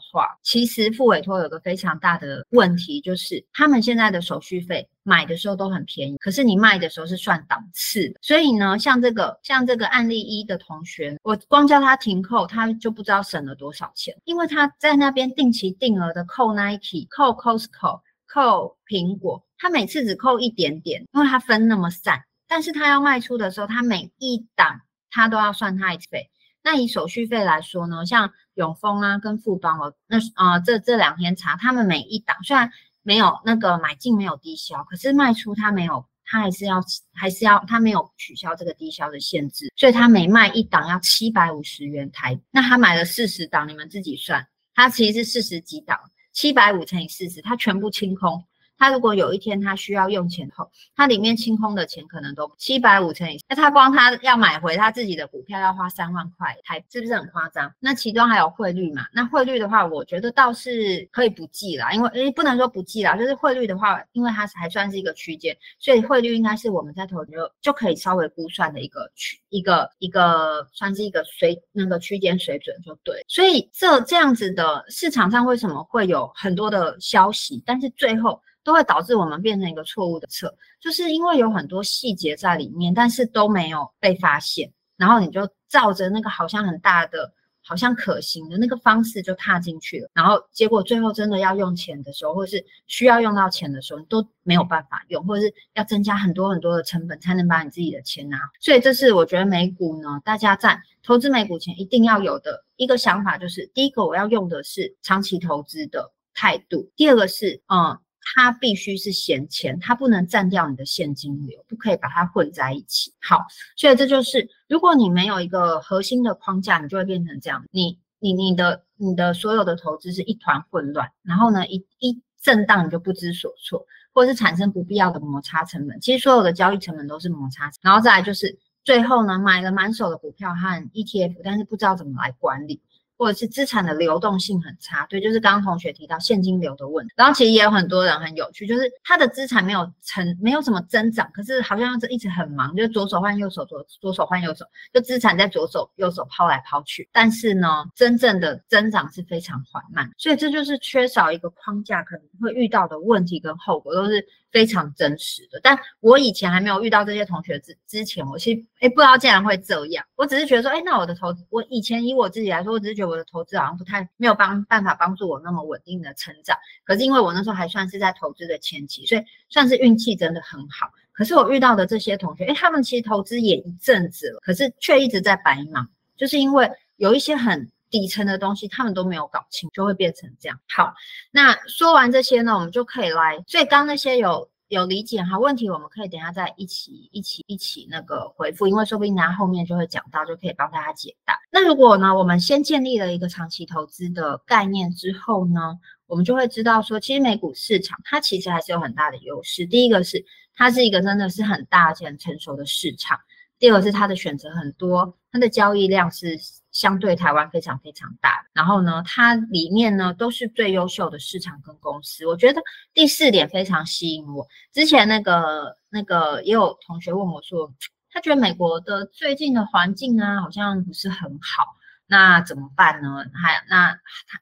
[0.00, 24.80] 话，其实付委托有个非常大的问题，就是他们现在的手续费买的时候都很便宜，可是你卖的时候是算档次，所以呢，像这个像这个案例一的同学，我光叫他停扣，他就不知道省了多少钱，因为他在那边定期定额的扣 Nike、扣 Costco、扣苹果，他每次只扣一点点，因为他分那么散，但是他要卖出的时候，他每一档。
[25.14, 26.28] 他都要算他一次费。
[26.62, 32.70] 那以手续费来说呢，像永丰啊跟富邦，哦那啊这这两天查，他们每一档虽然
[33.02, 42.40] 没有那个买进没有低消，可是卖出他没有，他还是要还是要他没有取消这个低消的限制，所以他每卖一档要七百五十元台。
[42.50, 46.00] 那他买了四十档，你们自己算，他其实是四十几档，
[46.32, 48.42] 七百五乘以四十，他全部清空。
[48.78, 57.72] 他如果有一天他需要用钱后，他里面清空的钱可能都七百五乘以，那他光他要买回他自己的股票要花三万块，还是不是很夸张？
[57.80, 59.06] 那其中还有汇率嘛？
[59.12, 73.24] 那汇率的话，我觉得倒是可以不计啦，因为诶不能说不计啦，就是汇率的话，因为它还算是一个区间，所以汇率应该是我们在投就就可以稍微估算的一个区一个一个算是一个水那个区间水准就对。
[73.28, 78.40] 所以这这样子的市场上为什么会有很多的消息，但是最后。
[78.64, 98.38] 都会导致我们变成一个错误的测，就是因为有很多细节在里面，但是都没有被发现，然后你就照着那个好像很大的、好像可行的那个方式就踏进去了，然后结果最后真的要用钱的时候，或者是需要用到钱的时候，你都没有办法用，或者是要增加很多很多的成本才能把你自己的钱拿。
[98.60, 107.98] 所以这是我觉得美股呢，大家在投资美股前一定要有的一个想法，就是第一个我要用的是长期投资的态度，第二个是嗯。
[108.34, 113.12] 它必须是闲钱，它不能占掉你的现金流，不可以把它混在一起。
[113.20, 113.46] 好，
[113.76, 117.64] 所以这就是如果你没有一个核心的框架，你就会变成这样。
[117.70, 126.00] 你、你、你的、你的所有的投资是一团混乱，然后呢，一一震荡你就不知所措，或者是产生不必要的摩擦成本。
[126.00, 132.80] 其实所有的交易成本都是摩擦，然后再来就是最后呢，买了满手的股票和 ETF，但是不知道怎么来管理。
[133.16, 137.12] 或者是资产的流动性很差，对，就是刚刚同学提到现金流的问题。
[137.16, 147.08] 然后其实也有很多人很有趣，就是他的资产没有成，没有什么增长，可是好像是一直很忙，就左手换右手，左左手换右手，就资产在左手右手抛来抛去。
[147.12, 154.26] 但是呢，真正的增长是非常缓慢，所以这就是缺少一个框架，可能会遇到的问题跟后果都是。
[154.54, 160.06] 非常真实的，但我以前还没有遇到这些同学之之前，我其实哎不知道竟然会这样。
[160.14, 166.56] 我只是觉得说，哎，那我的投资，我以前以我自己来说，我只是觉得我的投资好像不太没有帮办法帮助我那么稳定的成长。
[166.84, 170.88] 可是因为我那时候还算是在投资的前期，所以算是运气真的很好。
[171.12, 177.68] 可是我遇到的这些同学，哎，他们其实投资也一阵子了，可是却一直在白忙，就是因为有一些很。
[177.94, 180.58] 底层的东西他们都没有搞清，就会变成这样。
[180.68, 180.92] 好，
[181.30, 183.40] 那说完这些呢，我们就可以来。
[183.46, 191.38] 所以刚那些有有理解哈问题，我们可以等下再一起一起一起那个回复，因为说不定大家后面就会讲到，就可以帮大家解答。
[191.52, 195.78] 那如果呢，我们先建立了一个长期投资的概念之后呢，
[196.08, 199.64] 我们就会知道说，其实美股市场它其实还是有很大的优势。
[199.66, 200.24] 第一个是
[200.56, 203.20] 它是一个真的是很大且很成熟的市场。
[203.60, 206.38] 第二个是它的选择很多，它的交易量是
[206.70, 208.46] 相对台湾非常非常大。
[208.52, 212.24] 然后呢，它里面呢都是最优秀的市场跟公司。
[212.24, 212.62] 我觉得
[212.92, 214.46] 第四点非常吸引我。
[214.72, 217.74] 之前那个那个也有同学问我说，
[218.12, 221.64] 他觉得美国的最近的环境啊，好像不是很好。
[222.06, 223.24] 那怎么办呢？
[223.42, 223.98] 还那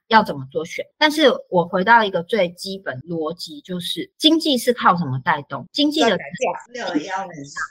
[0.07, 0.85] 要怎么做选？
[0.97, 5.65] 但是我回到一个最基本逻辑，就是经济是靠什么带动？
[5.71, 6.17] 经济的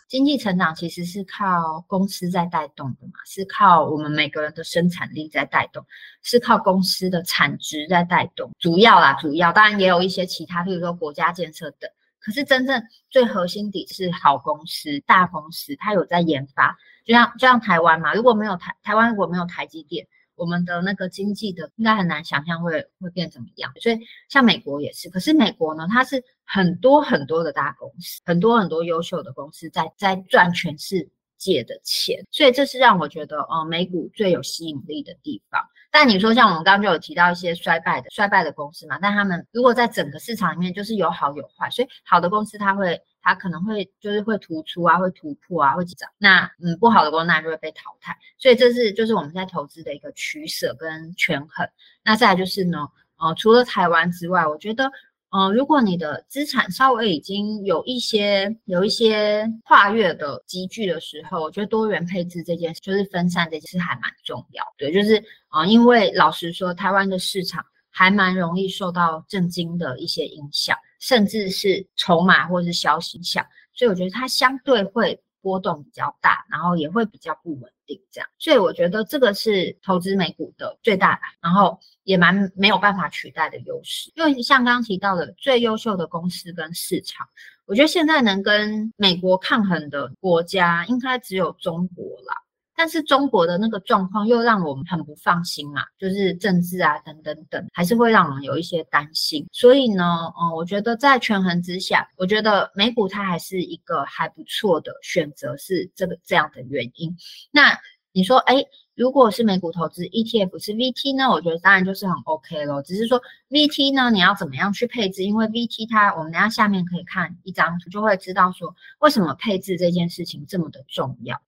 [0.09, 5.85] 经济成长其实是靠公司在带动的嘛，是靠我们每个人的生产力在带动，
[6.23, 8.51] 是靠公司的产值在带动。
[8.59, 11.91] 主要啦，主要当然也有一些其他，比如说国家建设等。
[12.23, 16.77] 可是真正最核心底是好公司、大公司，它有在研发。
[17.05, 20.07] 就像就像台湾嘛，如果没有台台湾如果没有台积电，
[20.37, 23.73] 我们的那个经济的应该很难想象会会变怎么样。
[23.81, 23.99] 所以
[24.29, 31.11] 像美国也是，可是美国呢，它是很多很多的大公司，很多很多优秀的公司在在赚全世
[31.43, 35.61] 借的钱，所以这是让我觉得，呃，美股最有吸引力的地方。
[35.91, 46.09] 但你说像我们刚刚就有提到一些衰败的衰败的公司嘛，但他们如果在整个市场里面就是有好有坏，所以好的公司它会它可能会就是会突出啊，会突破啊，会涨。
[46.19, 51.69] 那嗯不好的公司那就会被淘汰，所以这是就是我们在投资的一个取舍跟权衡。
[52.05, 52.89] 那再来就是呢，
[53.19, 54.89] 呃除了台湾之外，我觉得。
[55.33, 64.63] 呃，如果你的资产稍微已经有一些有一些跨越的积聚的时候，我觉得多元配置这件事就是分散这件事还蛮重要。
[64.77, 75.21] 对，就是啊，因为老实说，台湾的市场还蛮容易受到震惊的一些影响，甚至是筹码或者是消息响，所以我觉得它相对会。
[75.45, 77.69] 波动比较大，然后也会比较不稳
[78.11, 84.11] 这样，所以我觉得这个是投资美股的最大，然后也蛮没有办法取代的优势。
[84.15, 87.27] 因为像刚刚提到的最优秀的公司跟市场，
[87.67, 92.35] 我觉得现在能跟美国抗衡的国家，应该只有中国啦。
[92.75, 99.47] 但是中国的那个状况又让我们很不放心嘛，就是政治啊等等等，还是会让我们有一些担心。
[99.53, 107.15] 所以呢，嗯，我觉得在权衡之下，我觉得美股它还是一个还不错的选择，是这个这样的原因。
[107.51, 107.79] 那
[108.15, 108.63] 你说，哎，
[108.95, 111.31] 如果是美股投资 ETF 是 VT 呢？
[111.31, 112.83] 我觉得当然就是很 OK 咯。
[112.83, 113.19] 只是说
[113.49, 115.23] VT 呢，你要怎么样去配置？
[115.25, 121.41] 因为 VT 它，我们等下下面可以看一张图，就会知道说为什么配置这件事情这么的重要。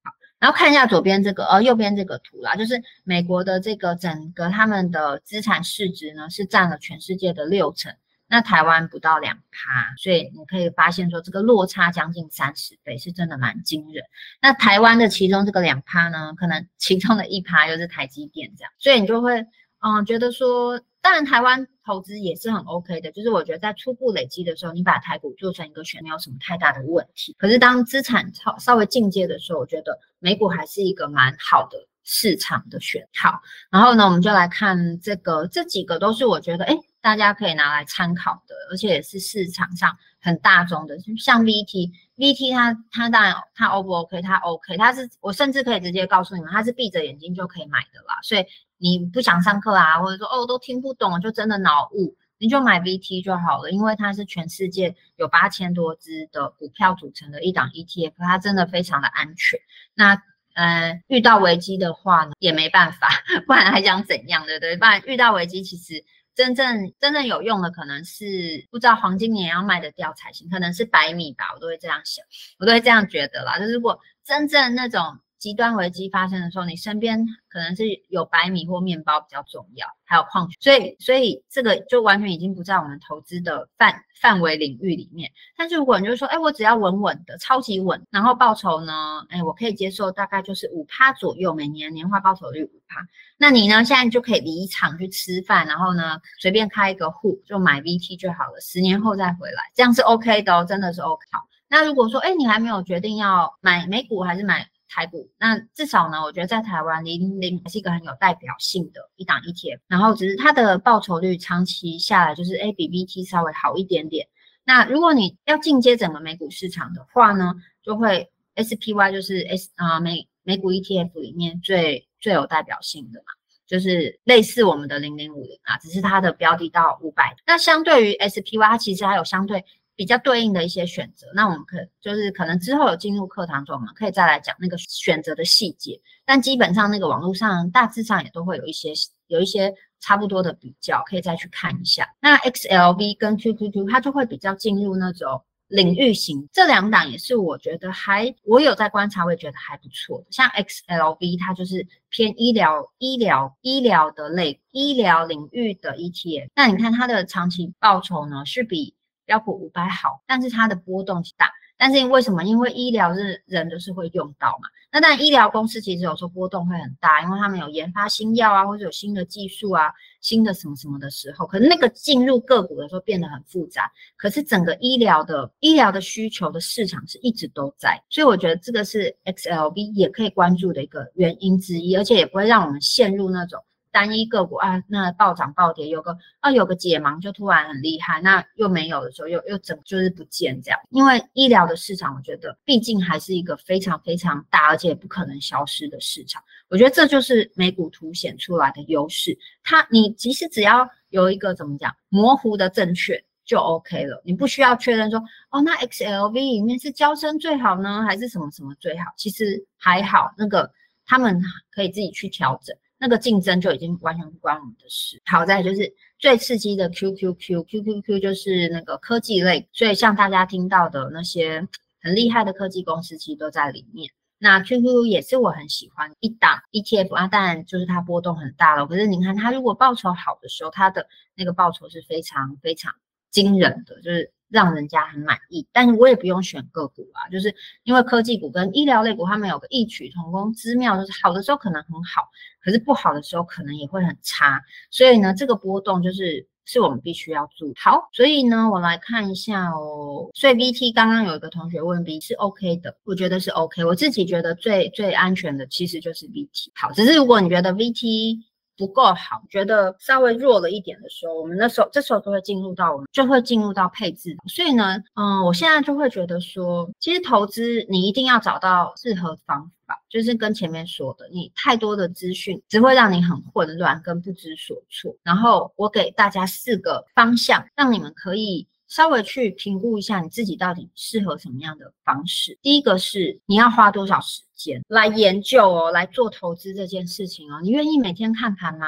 [0.45, 7.95] 然后看一下左边这个，呃，右边这个图啦，就是美国的这个整个他们的资产市值呢，是占了全世界的六成，
[8.29, 14.05] 那台湾不到两趴，所以你可以发现说这个落差将近三十倍，是真的蛮惊人。
[14.43, 19.47] 那台湾的其中这个两趴呢，可能其中的一趴又是台积电这样，所以你就会，
[19.85, 20.81] 嗯，觉得说。
[21.05, 27.37] 当然，台湾投资也是很 OK 的，就是我觉得在初步累积的时候，你把台股做成一个选，没有什么太大的问题。
[27.39, 33.39] 可是当资产超稍微进阶的时候，我觉得美股还是一个蛮好的市场的选号。
[33.71, 48.47] 然后呢，我们就来看这个，这几个都是我觉得哎，大家可以拿来参考的，而且也是市场上很大众的，像 VT，VT 它它当然它 O 不 OK，它 OK，它是我甚至可以直接告诉你们，它是闭着眼睛就可以买的啦，所以。
[48.79, 59.59] 你不想上课啊，或者说哦都听不懂，就真的脑雾，你就买 VT 就好了，因为它是全世界有八千多只的股票组成的一档 ETF，它真的非常的安全。
[59.95, 60.21] 那
[60.55, 63.09] 呃遇到危机的话呢，也没办法，
[63.47, 64.77] 不然还想怎样对不对？
[64.77, 66.05] 不然遇到危机，其实
[66.35, 72.25] 真正真正有用的可能是不知道黄金年要卖得掉才行，可能是百米吧，我都会这样想，
[72.59, 73.59] 我都会这样觉得啦。
[73.59, 75.19] 就是如果真正那种。
[75.45, 85.31] 极端危机发生的时候，你身边可能是有白米或面包比较重要，还有矿泉所以所以这个就完全已经不在我们投资的范范围领域里面。
[85.55, 93.03] 但是如果你就是说，哎，我只要稳稳的，超级稳，然后报酬呢，哎，我可以接受，大概就是五趴左右，每年年化报酬率五趴。
[93.37, 101.23] 那你呢，现在就可以离场去吃饭，然后呢，随便开一个户就买 VT 就好了，十年后再回来，这样是 OK 的哦，真的是 OK。
[101.31, 104.67] 好，那如果说，哎，你还没有决定要买美股还是买？
[104.95, 114.29] 台股，那至少呢，我觉得在台湾零零还是一个很有代表性的一档 ETF，然后只是它的报酬率长期下来就是 A 比 BT 稍微好一点点。
[114.65, 123.27] 那如果你要进阶整个美股市场的话呢，就会 SPY 就是 S 啊美美股 ETF 里面最最有代表性的嘛，
[123.67, 127.35] 就是类似我们的零零五零啊，只是它的标的到五百。
[127.45, 129.65] 那相对于 SPY，它其实还有相对。
[129.97, 136.01] 比较对应的一些选择，那我们可就是可能之后有进入课堂中，我们可以再来讲那个选择的细节。
[136.25, 138.93] 但基本上那个网络上大致上也都会有一些
[139.29, 142.09] 有一些差不多的比较，可以再去看一下。
[142.21, 150.25] 那 XLV 跟 QQQ 它就会比较进入那种领域型，这两档也是我觉得还我有在观察，我也觉得还不错。
[150.31, 158.93] 像 XLV 它就是偏医疗医疗医疗的类医疗领域的 ETF，那你看它的长期报酬呢是比。
[159.25, 161.51] 标普五百好，但是它的波动大。
[161.77, 162.45] 但是因为什么？
[162.45, 164.69] 因为医疗是人都是会用到嘛。
[164.93, 173.91] 那当然，医疗公司其实有时候波动会很大，因为他们有研发新药啊，或者有新的技术啊，新的什么什么的时候，可能那个进入个股的时候变得很复杂。
[174.17, 183.61] 可是整个医疗的医疗的需求的市场是一直都在，所以我觉得这个是 XLB 也可以关注的一个原因之一，而且也不会让我们陷入那种。
[183.95, 190.81] 单一个股啊，那暴涨暴跌，有个啊有个解盲就突然很厉害，那又没有的时候又又整就是不见这样。
[190.91, 196.43] 因为医疗的市场，我觉得毕竟还是一个非常非常大，而且不可能消失的市场。
[196.69, 199.39] 我觉得这就是美股凸显出来的优势。
[199.63, 209.05] 它你其实只要有一个怎么讲模糊的正确就 OK 了，你不需要确认说哦，那 XLV 里面是交生最好呢，还是什么什么最好？
[209.17, 210.69] 其实还好，那个
[211.07, 211.41] 他们
[211.71, 212.77] 可以自己去调整。
[213.05, 215.21] 那个竞争就已经完全不关我们的事。
[215.27, 221.69] 好在就是最刺激的 QQQ，QQQ 就是那个科技类，所以像大家听到的那些
[222.01, 224.11] 很厉害的科技公司，其实都在里面。
[224.39, 228.87] 那 QQ 也是我很喜欢一档 ETF 啊，当然就是它波动很大了。
[228.87, 232.91] 可是你看它如果报酬好的时候，它的那个报酬是非常非常
[233.31, 234.33] 惊人的，就是。
[234.49, 242.23] 让人家很满意，但是我也不用选个股啊，就是因为科技股跟医疗类股，它们有个异曲同工之妙，就是好的时候可能很好，
[242.63, 247.75] 可是不好的时候可能也会很差，所以呢，这个波动就是是我们必须要注意。
[247.77, 250.31] 好，所以呢，我来看一下哦。
[250.35, 256.71] 所以 VT 刚刚有一个同学问 V 是 OK 的，我觉得是 OK，我自己觉得最最安全的其实就是 VT。
[256.75, 258.39] 好，只是如果你觉得 VT
[258.77, 264.37] 不够好，觉得稍微弱了一点的时候，我们那时候这时候就会进入到我们就会进入到配置。
[264.49, 275.15] 所以呢，嗯，我现在就会觉得说，其实投资你一定要找到适合方法，就是跟前面说的，你太多的资讯只会让你很混乱跟不知所措。
[275.23, 278.67] 然后我给大家四个方向，让你们可以。
[278.95, 282.57] 稍微去评估一下你自己到底适合什么样的方式。
[282.63, 287.59] 第一个是你要花多少时间来研究哦，来做投资这件事情哦。
[287.61, 288.87] 你愿意每天看盘吗？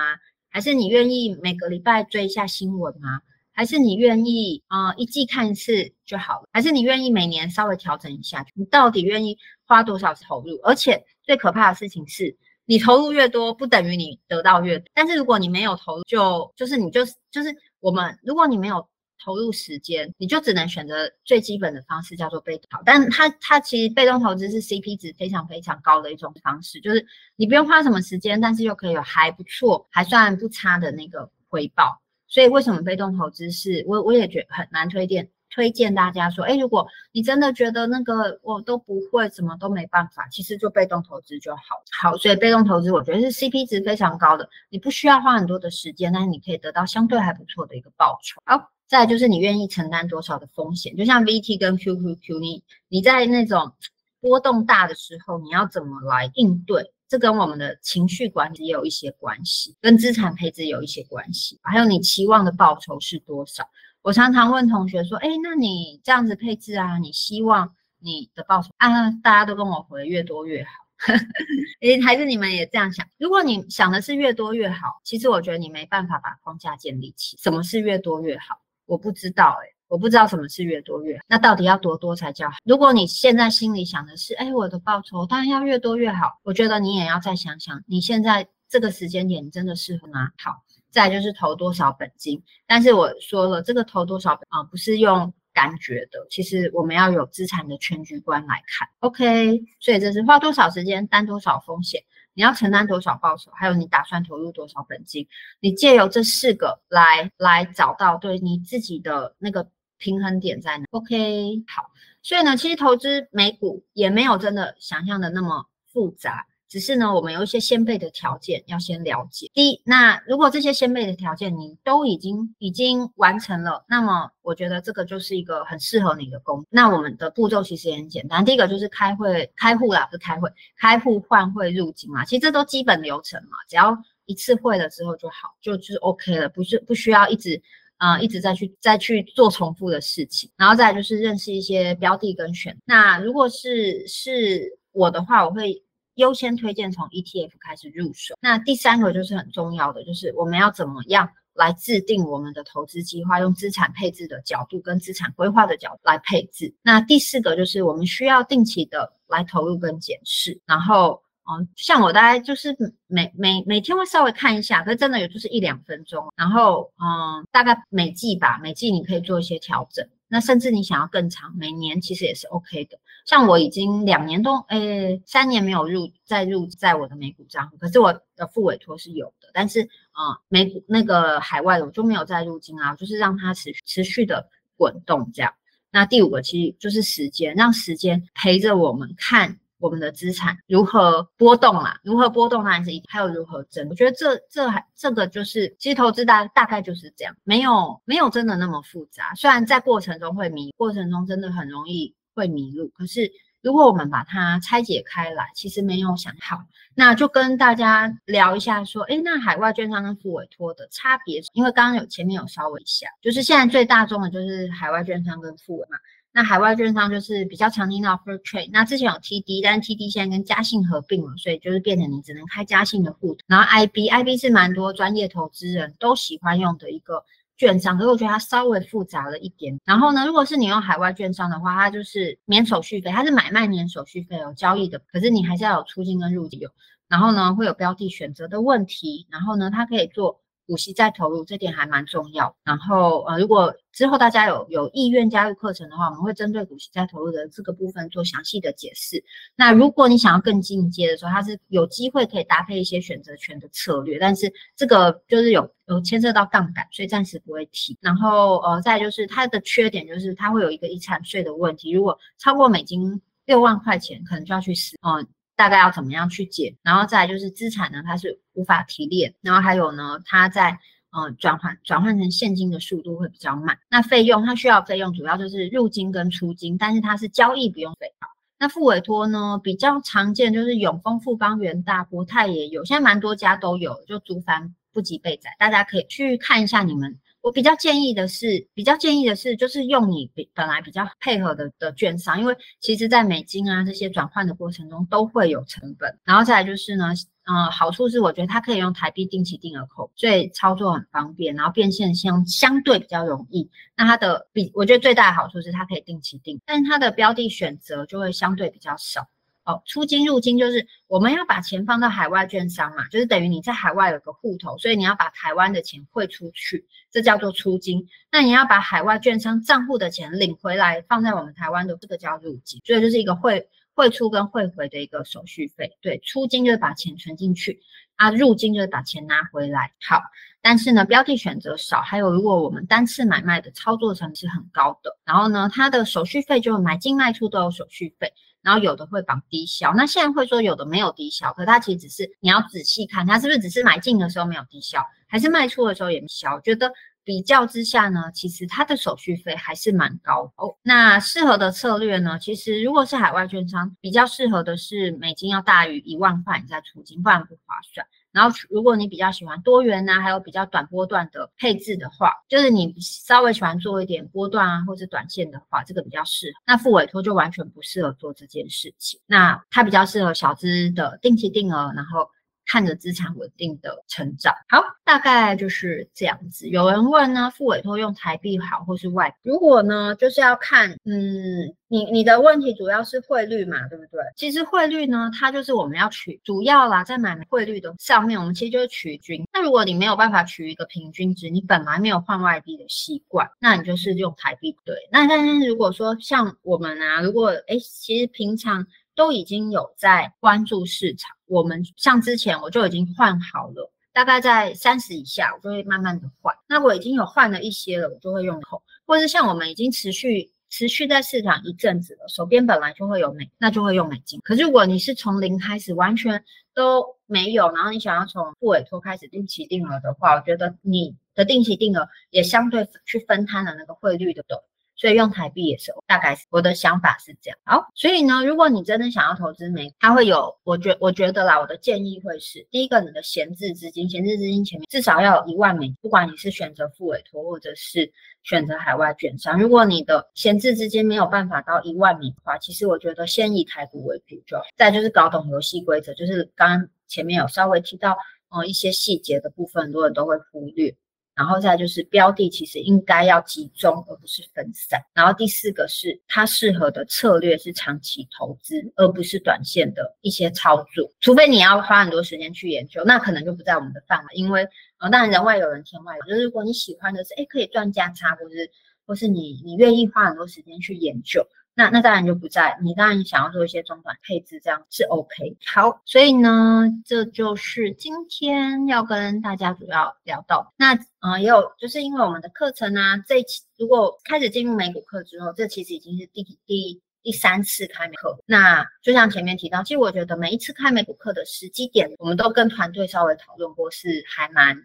[0.49, 3.21] 还是你愿意每个礼拜追一下新闻吗？
[3.53, 6.49] 还是你愿意啊一季看一次就好了？
[6.53, 8.47] 还是你愿意每年稍微调整一下？
[8.55, 9.37] 你到底愿意
[9.67, 10.57] 花多少投入？
[10.63, 14.89] 而且最可怕的事情是，你投入越多，不等于你得到越多。
[14.95, 18.89] 但是如果你没有投入，就就是你就是就是我们，如果你没有。
[19.19, 22.81] 投入时间，你就只能选择最基本的方式，叫做被动。
[22.85, 27.05] 但它它其实被动投资是 CP 值非常非常高的一种方式，就是
[27.37, 32.01] 你不用花什么时间，但是又可以有还不错、还算不差的那个回报。
[32.29, 41.63] 所以为什么被动投资是我我也觉很难推荐推荐大家说，哎，如果你真的觉得那个我都不会，什么都没办法，其实就被动投资就好。
[41.99, 48.43] 好，所以被动投资我觉得是 CP 值非常高的，你不需要花很多的时间，但是你可以得到相对还不错的一个报酬。
[48.45, 48.76] 好。
[48.89, 53.73] 再就是你愿意承担多少的风险，就像 VT 跟 QQQ，你你在那种
[54.21, 56.93] 波动大的时候，你要怎么来应对？
[57.09, 63.65] 这跟我们的情绪管理有一些关系，跟资产配置有一些关系，还有你期望的报酬是多少？
[64.03, 69.11] 我常常问同学说，哎，那你这样子配置啊，你希望你的报酬啊？
[69.23, 70.71] 大家都跟我回越多越好，
[71.81, 73.07] 诶，还是你们也这样想？
[73.19, 77.37] 如果你想的是越多越好，其实我觉得你没办法把框架建立起。
[77.37, 78.61] 什么是越多越好？
[78.87, 81.23] 我不知道哎，我不知道什么是越多越好。
[81.29, 82.57] 那到底要多多才叫好？
[82.65, 90.31] 如果你现在心里想的是，哎，我的报酬当然要越多越好，我觉得你也要再想想，你现在这个时间点真的适合吗？
[90.39, 90.53] 好，
[90.91, 92.43] 再就是投多少本金。
[92.67, 98.89] 但是我说了，这个投多少啊，不是用感觉的，其实我们要有资产的全局观来看。
[99.01, 102.03] OK，所以这是花多少时间担多少风险。
[102.37, 105.27] 你要承担多少报酬，还有你打算投入多少本金？
[105.59, 109.67] 你借由这四个来来找到对你自己的那个
[109.97, 116.47] 平衡点在哪？OK，好，所以呢，其实投资美股也没有真的想象的那么复杂。
[116.69, 119.49] 只是呢，我们有一些先备的条件要先了解。
[119.55, 126.67] 第一，那如果这些先备的条件你都已经已经完成了，那么我觉得这个就是一个很适合你的工。
[126.69, 137.63] 那我们的步骤其实也很简单，第一个就是开会开户啦，不是开会，开户换汇入金嘛，其实这都基本流程嘛，只要一次会了之后就好，就就是 OK 了，不是不需要一直
[137.99, 140.51] 啊一直再去再去做重复的事情。
[140.57, 142.77] 然后再就是认识一些标的跟选。
[142.85, 145.81] 那如果是是我的话，我会。
[146.17, 148.35] 优先推荐从 ETF 开始入手。
[148.41, 156.75] 那第三个就是很重要的，就是我们要怎么样来制定我们的投资计划，用资产配置的角度跟资产规划的角度来配置。
[156.83, 160.61] 那第四个就是我们需要定期的来投入跟检视。
[160.67, 166.27] 然后，嗯，像我大概就是每每每天会稍微看一下，可是真的也就是一两分钟。
[166.37, 170.07] 然后，嗯，大概每季吧，每季你可以做一些调整。
[170.29, 172.99] 那甚至你想要更长，每年其实也是 OK 的。
[173.27, 179.51] 像我已经两年多，诶，三年没有入再入在我的美股账户，可是我的副委托是有的。
[179.53, 185.53] 但是啊，美股那个海外的我就没有再入金啊，就是让它持持续的滚动这样。
[185.91, 193.89] 那第五个其实就是时间，让时间陪着我们看我们的资产如何波动啦，如何波动当然是一，还有如何增。
[193.89, 199.35] 我觉得这这还这个就是，其实投资大大概就是这样，没有没有真的那么复杂。
[199.35, 203.33] 虽然在过程中会迷，过程中真的很容易会迷路，可是
[203.63, 206.59] 如果我们把它拆解开来，其实没有想好。
[206.95, 215.99] 那就跟大家聊一下，说，哎，那海外券商跟副委托的差别，因为刚刚有前面有稍微一下，就是现在最大众的就是海外券商跟副委嘛。
[216.33, 223.39] 那海外券商就是比较常听到 Fair Trade，那之前有 TD，但是 TD 现在跟嘉信合并了，所以就是变成你只能开嘉信的户。
[223.47, 227.25] 然后 IB，IB 是蛮多专业投资人都喜欢用的一个
[227.57, 229.79] 券商，可是我觉得它稍微复杂了一点。
[229.85, 236.71] 然后呢，如果是你用海外券商的话，它就是免手续费，它是买卖免手续费哦交易的，可是你还是要有出金跟入金有。
[237.09, 240.41] 然后呢，会有标的选择的问题，然后呢，它可以做。
[240.67, 242.55] 股息再投入，这点还蛮重要。
[242.65, 249.23] 然后，呃，如果之后大家有有意愿加入课程的话，我们会针对股息再投入的这个部分做详细的解释。
[249.55, 257.97] 那如果你想要更进阶的时候，它是有机会可以搭配一些选择权的策略，但是这个就是有有牵涉到杠杆，所以暂时不会提。
[258.01, 265.27] 然后，呃，再就是它的缺点就是它会有一个遗产税的问题，如果超过美金六万块钱，可能就要去死，嗯。
[265.57, 270.79] 大概要怎么样去减，然后再就是资产呢，它是无法提炼，然后还有呢，它在
[271.11, 273.79] 呃转换转换成现金的速度会比较慢。
[273.89, 278.13] 那费用它需要费用主要就是入金跟出金，但是它是交易不用费。
[278.59, 287.19] 那副委托呢比较常见就是永丰、富邦、元大、国泰也有，现在蛮多家都有，就足凡不及备载，大家可以去看一下你们。
[287.47, 296.19] 我比较建议的是，比较建议的是，就是用你比本来比较配合的的券商，因为其实在美金啊这些转换的过程中都会有成本。
[296.25, 297.13] 然后再来就是呢，
[297.45, 303.71] 呃，好处是我觉得它可以用台币定期定额扣，所以操作很方便，然后变现相相对比较容易。
[303.97, 309.29] 那它的比我觉得最大的好处是它可以定期定，但是它的标的选择就会相对比较少。
[309.67, 318.07] 哦，出金入金就是我们要把钱放到海外券商嘛，就是等于你在海外有个户头，所以你要把台湾的钱汇出去，这叫做出金。
[318.31, 325.91] 那你要把海外券商账户的钱领回来，放在我们台湾的这个叫入金，所以就是一个汇汇出跟汇回的一个手续费。
[326.01, 327.81] 对，出金就是把钱存进去，
[328.15, 329.93] 啊，入金就是把钱拿回来。
[330.01, 330.23] 好，
[330.63, 338.33] 但是呢，标的选择少，还有如果我们单次买卖的操作成本是很高的，然后呢，它的手续费就买进卖出都有手续费。
[338.67, 346.59] 然后有的会绑低消，那现在会说有的没有低消，可它其实只是你要仔细看，它是不是只是买进的时候没有低消，还是卖出的时候也没消？
[346.63, 346.93] 觉得
[347.23, 350.75] 比较之下呢，其实它的手续费还是蛮高哦。
[350.83, 358.05] 那适合的策略呢，其实如果是海外券商，比较适合的是美金要大于一万块你再出金，不然不划算。
[358.37, 366.61] 然后，如果你比较喜欢多元呐，还有比较短波段的配置的话，就是你稍微喜欢做一点波段啊，或者短线的话，这个比较适合。
[366.67, 369.19] 那副委托就完全不适合做这件事情。
[369.27, 372.29] 那它比较适合小资的定期定额，然后。
[372.67, 376.69] 看着资产稳定的成长，好，大概就是这样子。
[376.69, 379.35] 有人问呢，付委托用台币好，或是外？
[379.43, 384.21] 如果呢，就是要看，嗯，你你的问题主要是汇率嘛，对不对？
[384.37, 389.47] 其实汇率呢，它就是我们要取主要啦，在买汇率的上面，我们其实就是取均。
[389.53, 394.97] 那如果你没有办法取一个平均值，你本来没有换外币的习惯，那你就是用台币对。
[395.13, 398.85] 那但是如果说像我们啊，如果哎，其实平常。
[399.17, 406.55] 都已经有在关注市场，我们像之前我就已经换好了，大概在三十以下，我就会慢慢的换。
[406.69, 414.39] 那我已经有换了一些了，我就会用口，或者是像我们已经持续持续在市场一阵子了，手边本来就会有美，那就会用美金。
[414.45, 416.45] 可是如果你是从零开始，完全
[416.75, 424.63] 都没有，然后你想要从不委托开始定期定额的话，我觉得你的定期定额也相对去分摊了那个汇率的抖。
[424.97, 427.59] 所以用台币也是，大概是我的想法是这样。
[427.65, 438.11] 好，所以呢，如果你真的想要投资美，它会有，我觉我觉得啦，我的建议会是，第一个，你的闲置资金，闲置资金前面至少要有一万美，不管你是选择付委托或者是
[438.43, 444.65] 选择海外券商，如果你的闲置资金没有办法到一万美的话，其实我觉得先以台股为主就好。
[444.77, 448.17] 再就是搞懂游戏规则，就是刚刚前面有稍微提到，
[448.49, 450.95] 呃，一些细节的部分，很多人都会忽略。
[451.37, 454.99] 然后再就是标的其实应该要集中，而不是分散。
[455.13, 461.13] 然后第四个是它适合的策略是长期投资，而不是短线的一些操作。
[461.21, 464.35] 除非你要花很多时间去研究，那可能就不在我们的范围。
[464.35, 464.67] 因为
[464.99, 466.23] 呃，当然人外有人，天外有。
[466.27, 468.71] 就是如果你喜欢的是，哎，可以赚价差，或是
[469.05, 471.47] 或是你你愿意花很多时间去研究。
[471.77, 475.57] 那那当然就不在，你当然想要做一些中短配置，这样是 OK。
[475.65, 480.73] 好，所以呢，这就是今天要跟大家主要聊到。
[480.77, 487.01] 那呃，也有就是因为我们的课程啊，这一期如果开始进入美股课之后，这其实已经是第第。
[487.27, 488.39] 第三次开美课。
[488.47, 494.81] 那就像前面提到，其实我觉得每一次开美股课的时机点，我们都跟团队稍微讨论过，是还蛮，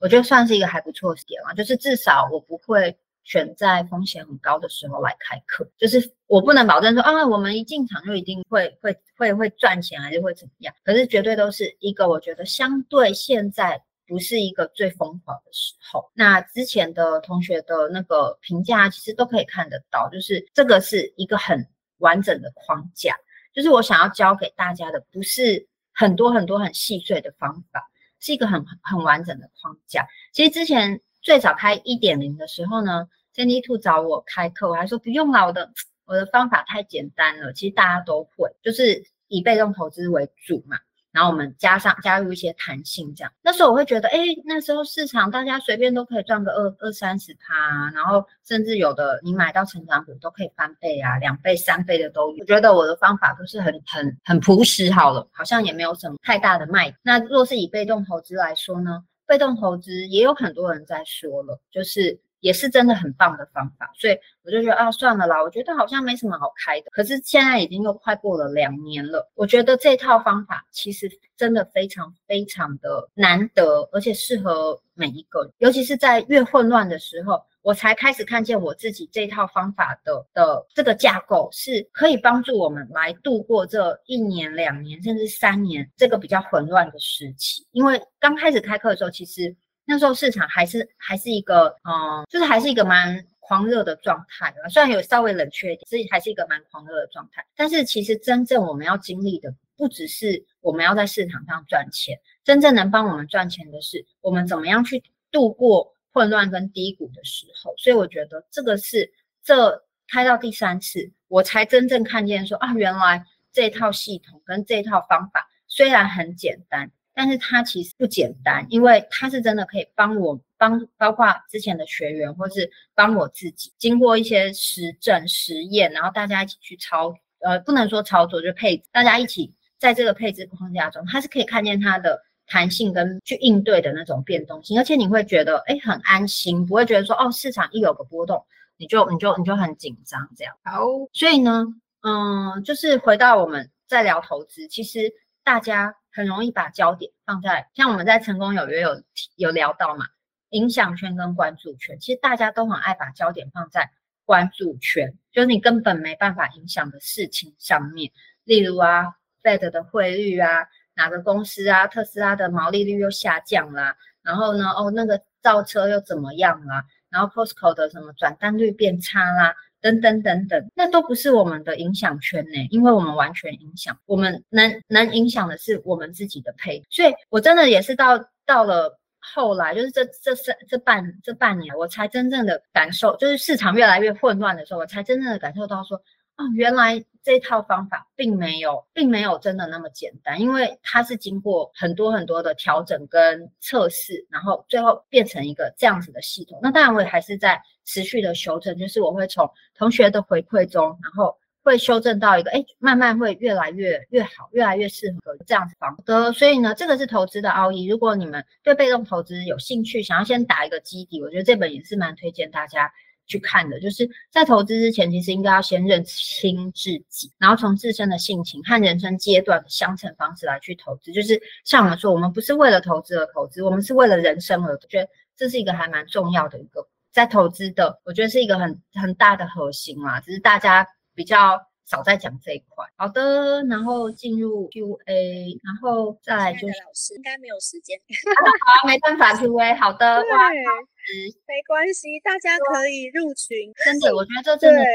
[0.00, 1.54] 我觉得算是一个还不错的点嘛。
[1.54, 2.98] 就是至少我不会
[3.28, 10.74] 选在风险很高的时候来开课，就是我不能保证说啊，我们一进场就一定会会会会赚钱，还是会怎么样。
[10.82, 13.80] 可是绝对都是一个我觉得相对现在。
[14.10, 16.10] 不是一个最疯狂的时候。
[16.14, 21.68] 那之前的同学的那个评价，其实都可以看得到，就是这个是一个很
[21.98, 23.14] 完整的框架。
[23.52, 27.86] 就是我想要教给大家的，不是很多很多很细碎的方法，
[28.18, 30.06] 是一个很很完整的框架。
[30.32, 33.06] 其实之前最早开一点零的时候呢
[33.38, 35.70] ，Cindy to 找我开课，我还说不用了，我的
[36.06, 37.52] 我的方法太简单了。
[37.52, 40.76] 其实大家都会，就是以被动投资为主嘛。
[41.10, 52.40] 然后我们加上加入一些弹性，这样那时候我会觉得，哎，那时候市场大家随便都可以赚个二二三十趴，然后甚至有的你买到成长股都可以翻倍啊，两倍、三倍的都有。
[52.40, 56.94] 我觉得我的方法都是很很很朴实，好了，好像也没有什么太大的卖。
[57.02, 62.20] 那若是以被动投资来说呢，被动投资也有很多人在说了，就是。
[62.40, 66.90] 也是真的很棒的方法，所以我就觉得啊，算了啦，我觉得好像没什么好开的。
[66.90, 77.42] 可是现在已经又快过了两年了，我觉得这套方法其实真的非常非常的难得，而且适合每一个，尤其是在越混乱的时候。
[77.62, 87.66] 我才开始看见我自己这套方法的的这个架构是可以帮助我们来度过这一年、两年甚至三年这个比较混乱的时期。
[87.72, 89.54] 因为刚开始开课的时候，其实。
[89.90, 94.68] 那时候市场还是还是一个，嗯，就是还是一个蛮狂热的状态啊。
[94.68, 97.42] 虽然有稍微冷却一点，所以还是一个蛮狂热的状态。
[97.56, 107.72] 但是其实真正我们要经历的，不只是我们要在市场上赚钱，真正能帮我们赚钱的是我们怎么样去度过混乱跟低谷的时候。
[107.78, 109.10] 所以我觉得这个是
[109.42, 113.24] 这开到第三次，我才真正看见说啊，原来
[113.54, 116.90] 这套系统跟这套方法虽然很简单。
[117.18, 138.46] 但是它其实不简单，因为它是真的可以帮我帮，包括之前的学员，或是帮我自己，经过一些实证实验，然后大家一起去操，呃，不能说操作，就配，大家一起在这个配置框架中，它是可以看见它的弹性跟去应对的那种变动性，而且你会觉得，哎，很安心，不会觉得说，哦，市场一有个波动，
[138.76, 140.54] 你就你就你就很紧张这样。
[140.62, 141.66] 好，所以呢，
[142.02, 145.12] 嗯，就是回到我们在聊投资，其实
[145.48, 145.94] 大家。
[146.10, 149.02] 很容易把焦点放在像我们在成功有约有
[149.36, 150.06] 有聊到嘛，
[150.48, 153.88] 影响圈跟关注圈，其实大家都很爱把焦点放在
[154.24, 158.10] 关注圈，就是你根本没办法影响的事情上面，
[158.42, 169.54] 例如啊，Fed 的汇率啊，哪个公司啊，特斯拉的毛利率又下降啦，然后呢，哦那个造车又怎么样啦，然后 Costco 的什么转单率变差啦。
[169.80, 176.82] 等等等等，那都不是我们的影响圈呢，因为我们完全影响，我们能能影响的是我们自己的配。
[176.90, 186.00] 所以我真的也是到到了后来，就是这这三这半这半年，我才真正的感受，就是市场越来越混乱的时候，我才真正的感受到说。
[186.38, 196.60] 哦，原来这套方法并没有，并没有真的那么简单，因为它是经过很多很多的调整跟测试，然后最后变成一个这样子的系统。
[196.62, 206.30] 那当然，我也还是在持续的修正，就是我会从同学的回馈中，然后会修正到一个，哎，慢慢会越来越越好，越来越适合这样子方的。
[206.34, 207.86] 所以呢，这个是投资的奥义。
[207.86, 212.92] 如果你们对被动投资有兴趣，想要先打一个基底，我觉得这本也是蛮推荐大家。
[213.30, 221.12] 去看的，就是在投资之前，其实应该要先认清自己，然后从自身的性情和人生阶段的相乘方式来去投资。
[221.12, 224.72] 就是像我们说，我们不是为了投资而投资，我们是为了人生而。
[224.72, 231.58] 我觉得这是一个还蛮重要的一个在投资的，我觉得是一个很很大的核心嘛，只是大家比较。
[231.88, 244.86] 少在讲这一块，好的，然后进入 Q&A，然后再来就是老师应该没有时间， 好，没办法 Q&A，好的，哇，没关系，大家可以入群，真的，我觉得这真的很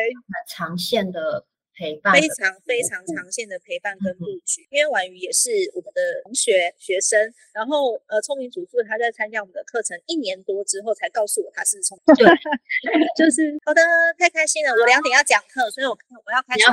[0.47, 1.43] 长线的。
[1.75, 7.19] 陪伴非常非常长线的陪伴跟布局，因为婉瑜也是我们的同学学生，
[7.53, 12.27] 然后呃聪明主妇她在参加我们的课程一年多之后才告诉我她是聪明，对，
[13.17, 13.81] 就是好的
[14.17, 16.63] 太开心了，我两点要讲课，所以我我要开始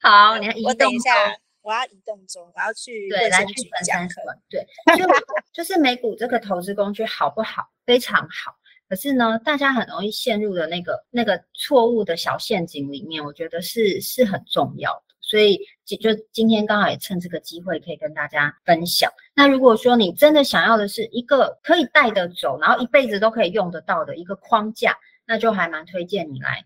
[0.00, 5.04] 好，你要我等一下我要移动中，我要去对来去讲课，对，就
[5.52, 7.68] 就是美股这个投资工具好不好？
[7.84, 8.57] 非常好。
[8.88, 15.14] 可是呢，大家很容易陷入的那个那个错误的小陷阱里面，我觉得是是很重要的。
[15.20, 19.12] 所以就今天刚好也趁这个机会，可以跟大家分享。
[19.34, 26.64] 那如果说你真的想要的是一个可以带得走，然后一辈子都可以用得到的一个框架，那就还蛮推荐你来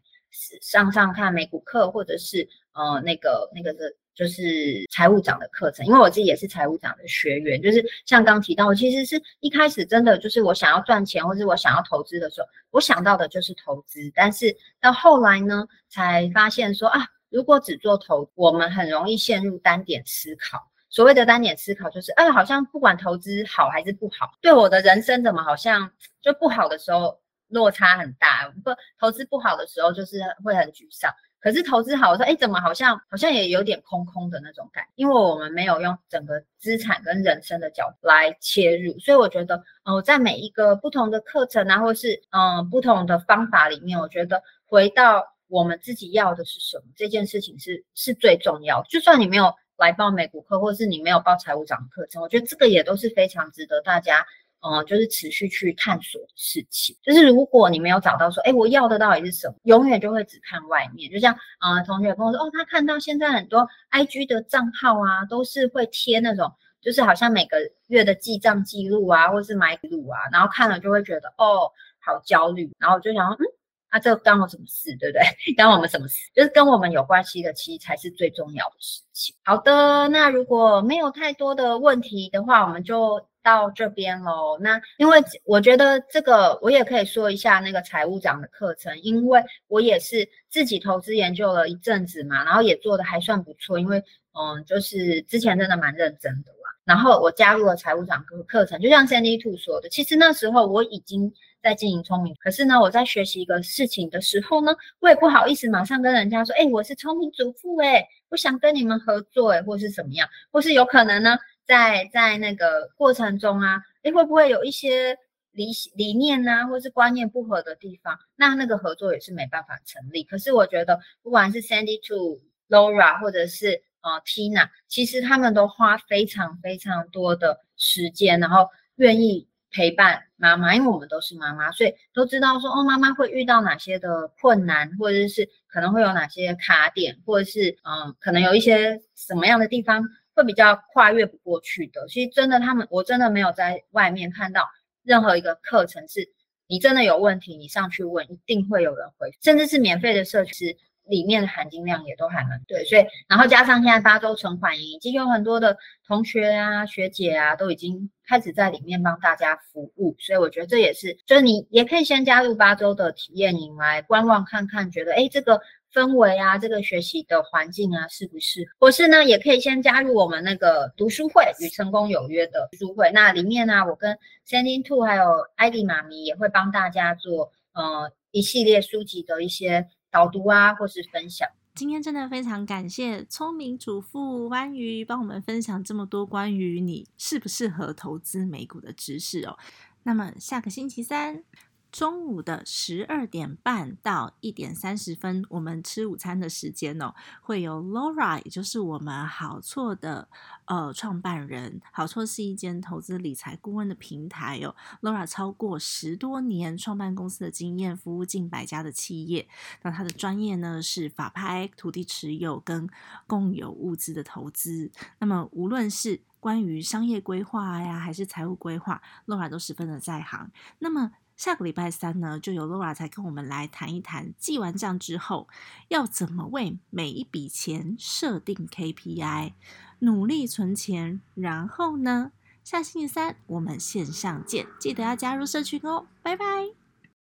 [0.60, 3.92] 上上看美股课，或者是呃那个那个的。
[4.14, 7.60] 就是财务长的课程，因为我自己也是财务长的学员。
[7.60, 14.00] 就是像刚提到，我其实是一开始真的就是我想要赚钱，或者我想要投资的时候，我想到的就是投资。
[14.14, 17.00] 但是到后来呢，才发现说啊，
[17.30, 20.70] 如果只做投，我们很容易陷入单点思考。
[20.90, 25.90] 所谓的单点思考，就是哎，好像不管投资好还是不好，对我的人生怎么好像
[26.20, 31.10] 就不好的时候落差很大，不投资不好的时候就是会很沮丧。
[31.42, 48.80] 可是投资好，我说哎，怎么好像好像也有点空空的那种感，因为我们没有用整个资产跟人生的角度来切入，所以我觉得，呃，在每一个不同的课程啊，或是嗯不同的方法里面，我觉得回到我们自己要的是什么这件事情是是最重要。
[48.84, 54.24] 就算你没有来报美股课，或是你没有报财务长课程，我觉得这个也都是非常值得大家。
[54.62, 56.96] 嗯，就是持续去探索的事情。
[57.02, 61.10] 就是如果你没有找到说，哎，我要的到底是什么，永远就会只看外面。
[61.10, 66.48] 就像啊，同学跟我说，哦，他看到现在很多 IG 的账号啊，都是会贴那种，
[66.80, 67.58] 就是好像每个
[67.88, 71.68] 月的记账记录啊，或是买录啊，然后看了就会觉得，哦，
[72.00, 72.70] 好焦虑。
[72.78, 73.44] 然后我就想，嗯，
[73.88, 75.22] 啊，这关我什么事，对不对？
[75.56, 76.30] 关我们什么事？
[76.32, 79.34] 就是跟我们有关系的，其实才是最重要的事情。
[79.42, 83.26] 好的，那如果没有太多的问题的话，我们就。
[83.42, 93.98] 到这边喽，那因为我觉得这个我也可以说一下那个财务长的课程，因为我也是自己投资研究了一阵子嘛，然后也做的还算不错，因为
[94.32, 96.70] 嗯，就是之前真的蛮认真的啦。
[96.84, 101.32] 然后我加入了财务长课课程，就像 Sandy Two 说的，其实那时候我已经
[101.62, 111.36] 在经营聪明，可是呢，我在学习一个事情的时候呢，我也不好意思马上跟人家说，哎，我是聪明主妇，哎，我想跟你们合作，哎，或是什么样，或是有可能呢。
[111.66, 115.16] 在在那个过程中啊，诶，会不会有一些
[115.52, 118.18] 理理念呐，或是观念不合的地方？
[118.36, 120.24] 那那个合作也是没办法成立。
[120.24, 140.02] 可是我觉得，不管是 Sandy to Laura，或者是呃 Tina，其实他们都花非常非常多的时间，然后愿意陪伴妈妈，因为我们都是妈妈，所以都知道说哦，妈妈会遇到哪些的困难，或者是可能会有哪些卡点，或者是嗯，可能有一些什么样的地方。
[140.34, 142.06] 会比较跨越不过去的。
[142.08, 144.68] 其实真的，他们我真的没有在外面看到
[145.02, 146.28] 任何一个课程是，
[146.66, 152.84] 你真的有问题，你上去问，一定会有人回，甚至是免费的社区里面的含金量也都还蛮对。
[152.84, 155.76] 所以，然后加上现在八周存款营，已经有很多的
[156.06, 160.16] 同学啊、学姐啊，都已经开始在里面帮大家服务。
[160.18, 165.60] 所以我觉得这也是，就是你也可以先加入八周的体验营来观望看看，觉得哎这个。
[165.92, 168.66] 氛围啊，这个学习的环境啊，是不是？
[168.78, 173.10] 或是呢，也可以先加入我们那个读书会与成功有约的读书会。
[173.12, 174.18] 那里面呢，我跟
[174.48, 175.24] Sendin Two 还有
[175.56, 181.48] 艾迪妈咪也会帮大家做呃一系列书籍的一些导读啊，或是分享。
[181.74, 189.56] 今天真的非常感谢聪明主妇弯鱼帮我们分享这么多关于你适不适合投资美股的知识哦。
[190.02, 191.44] 那么下个星期三。
[191.92, 200.26] 中午的十二点半到一点三十分，我们吃午餐的时间哦，会有 Laura，也就是我们好错的
[200.64, 201.82] 呃创办人。
[201.92, 204.74] 好错是一间投资理财顾问的平台哦。
[205.02, 209.46] Laura 超过十多年创办公司的经验，服务近百家的企业。
[209.82, 212.88] 那他的专业呢是法拍、土地持有跟
[213.26, 214.90] 共有物资的投资。
[215.18, 220.50] 那么无论是关于商业规划呀，还是财务规划，Laura 都十分的在行。
[220.78, 221.12] 那么
[221.42, 225.48] 下个礼拜三呢，就由 Laura 才跟我们来谈一谈，记完账之后
[225.88, 229.54] 要怎么为每一笔钱设定 KPI，
[229.98, 231.20] 努力存钱。
[231.34, 232.30] 然后呢，
[232.62, 236.81] 下星期三我们线上见，记得要加入社群哦，拜拜。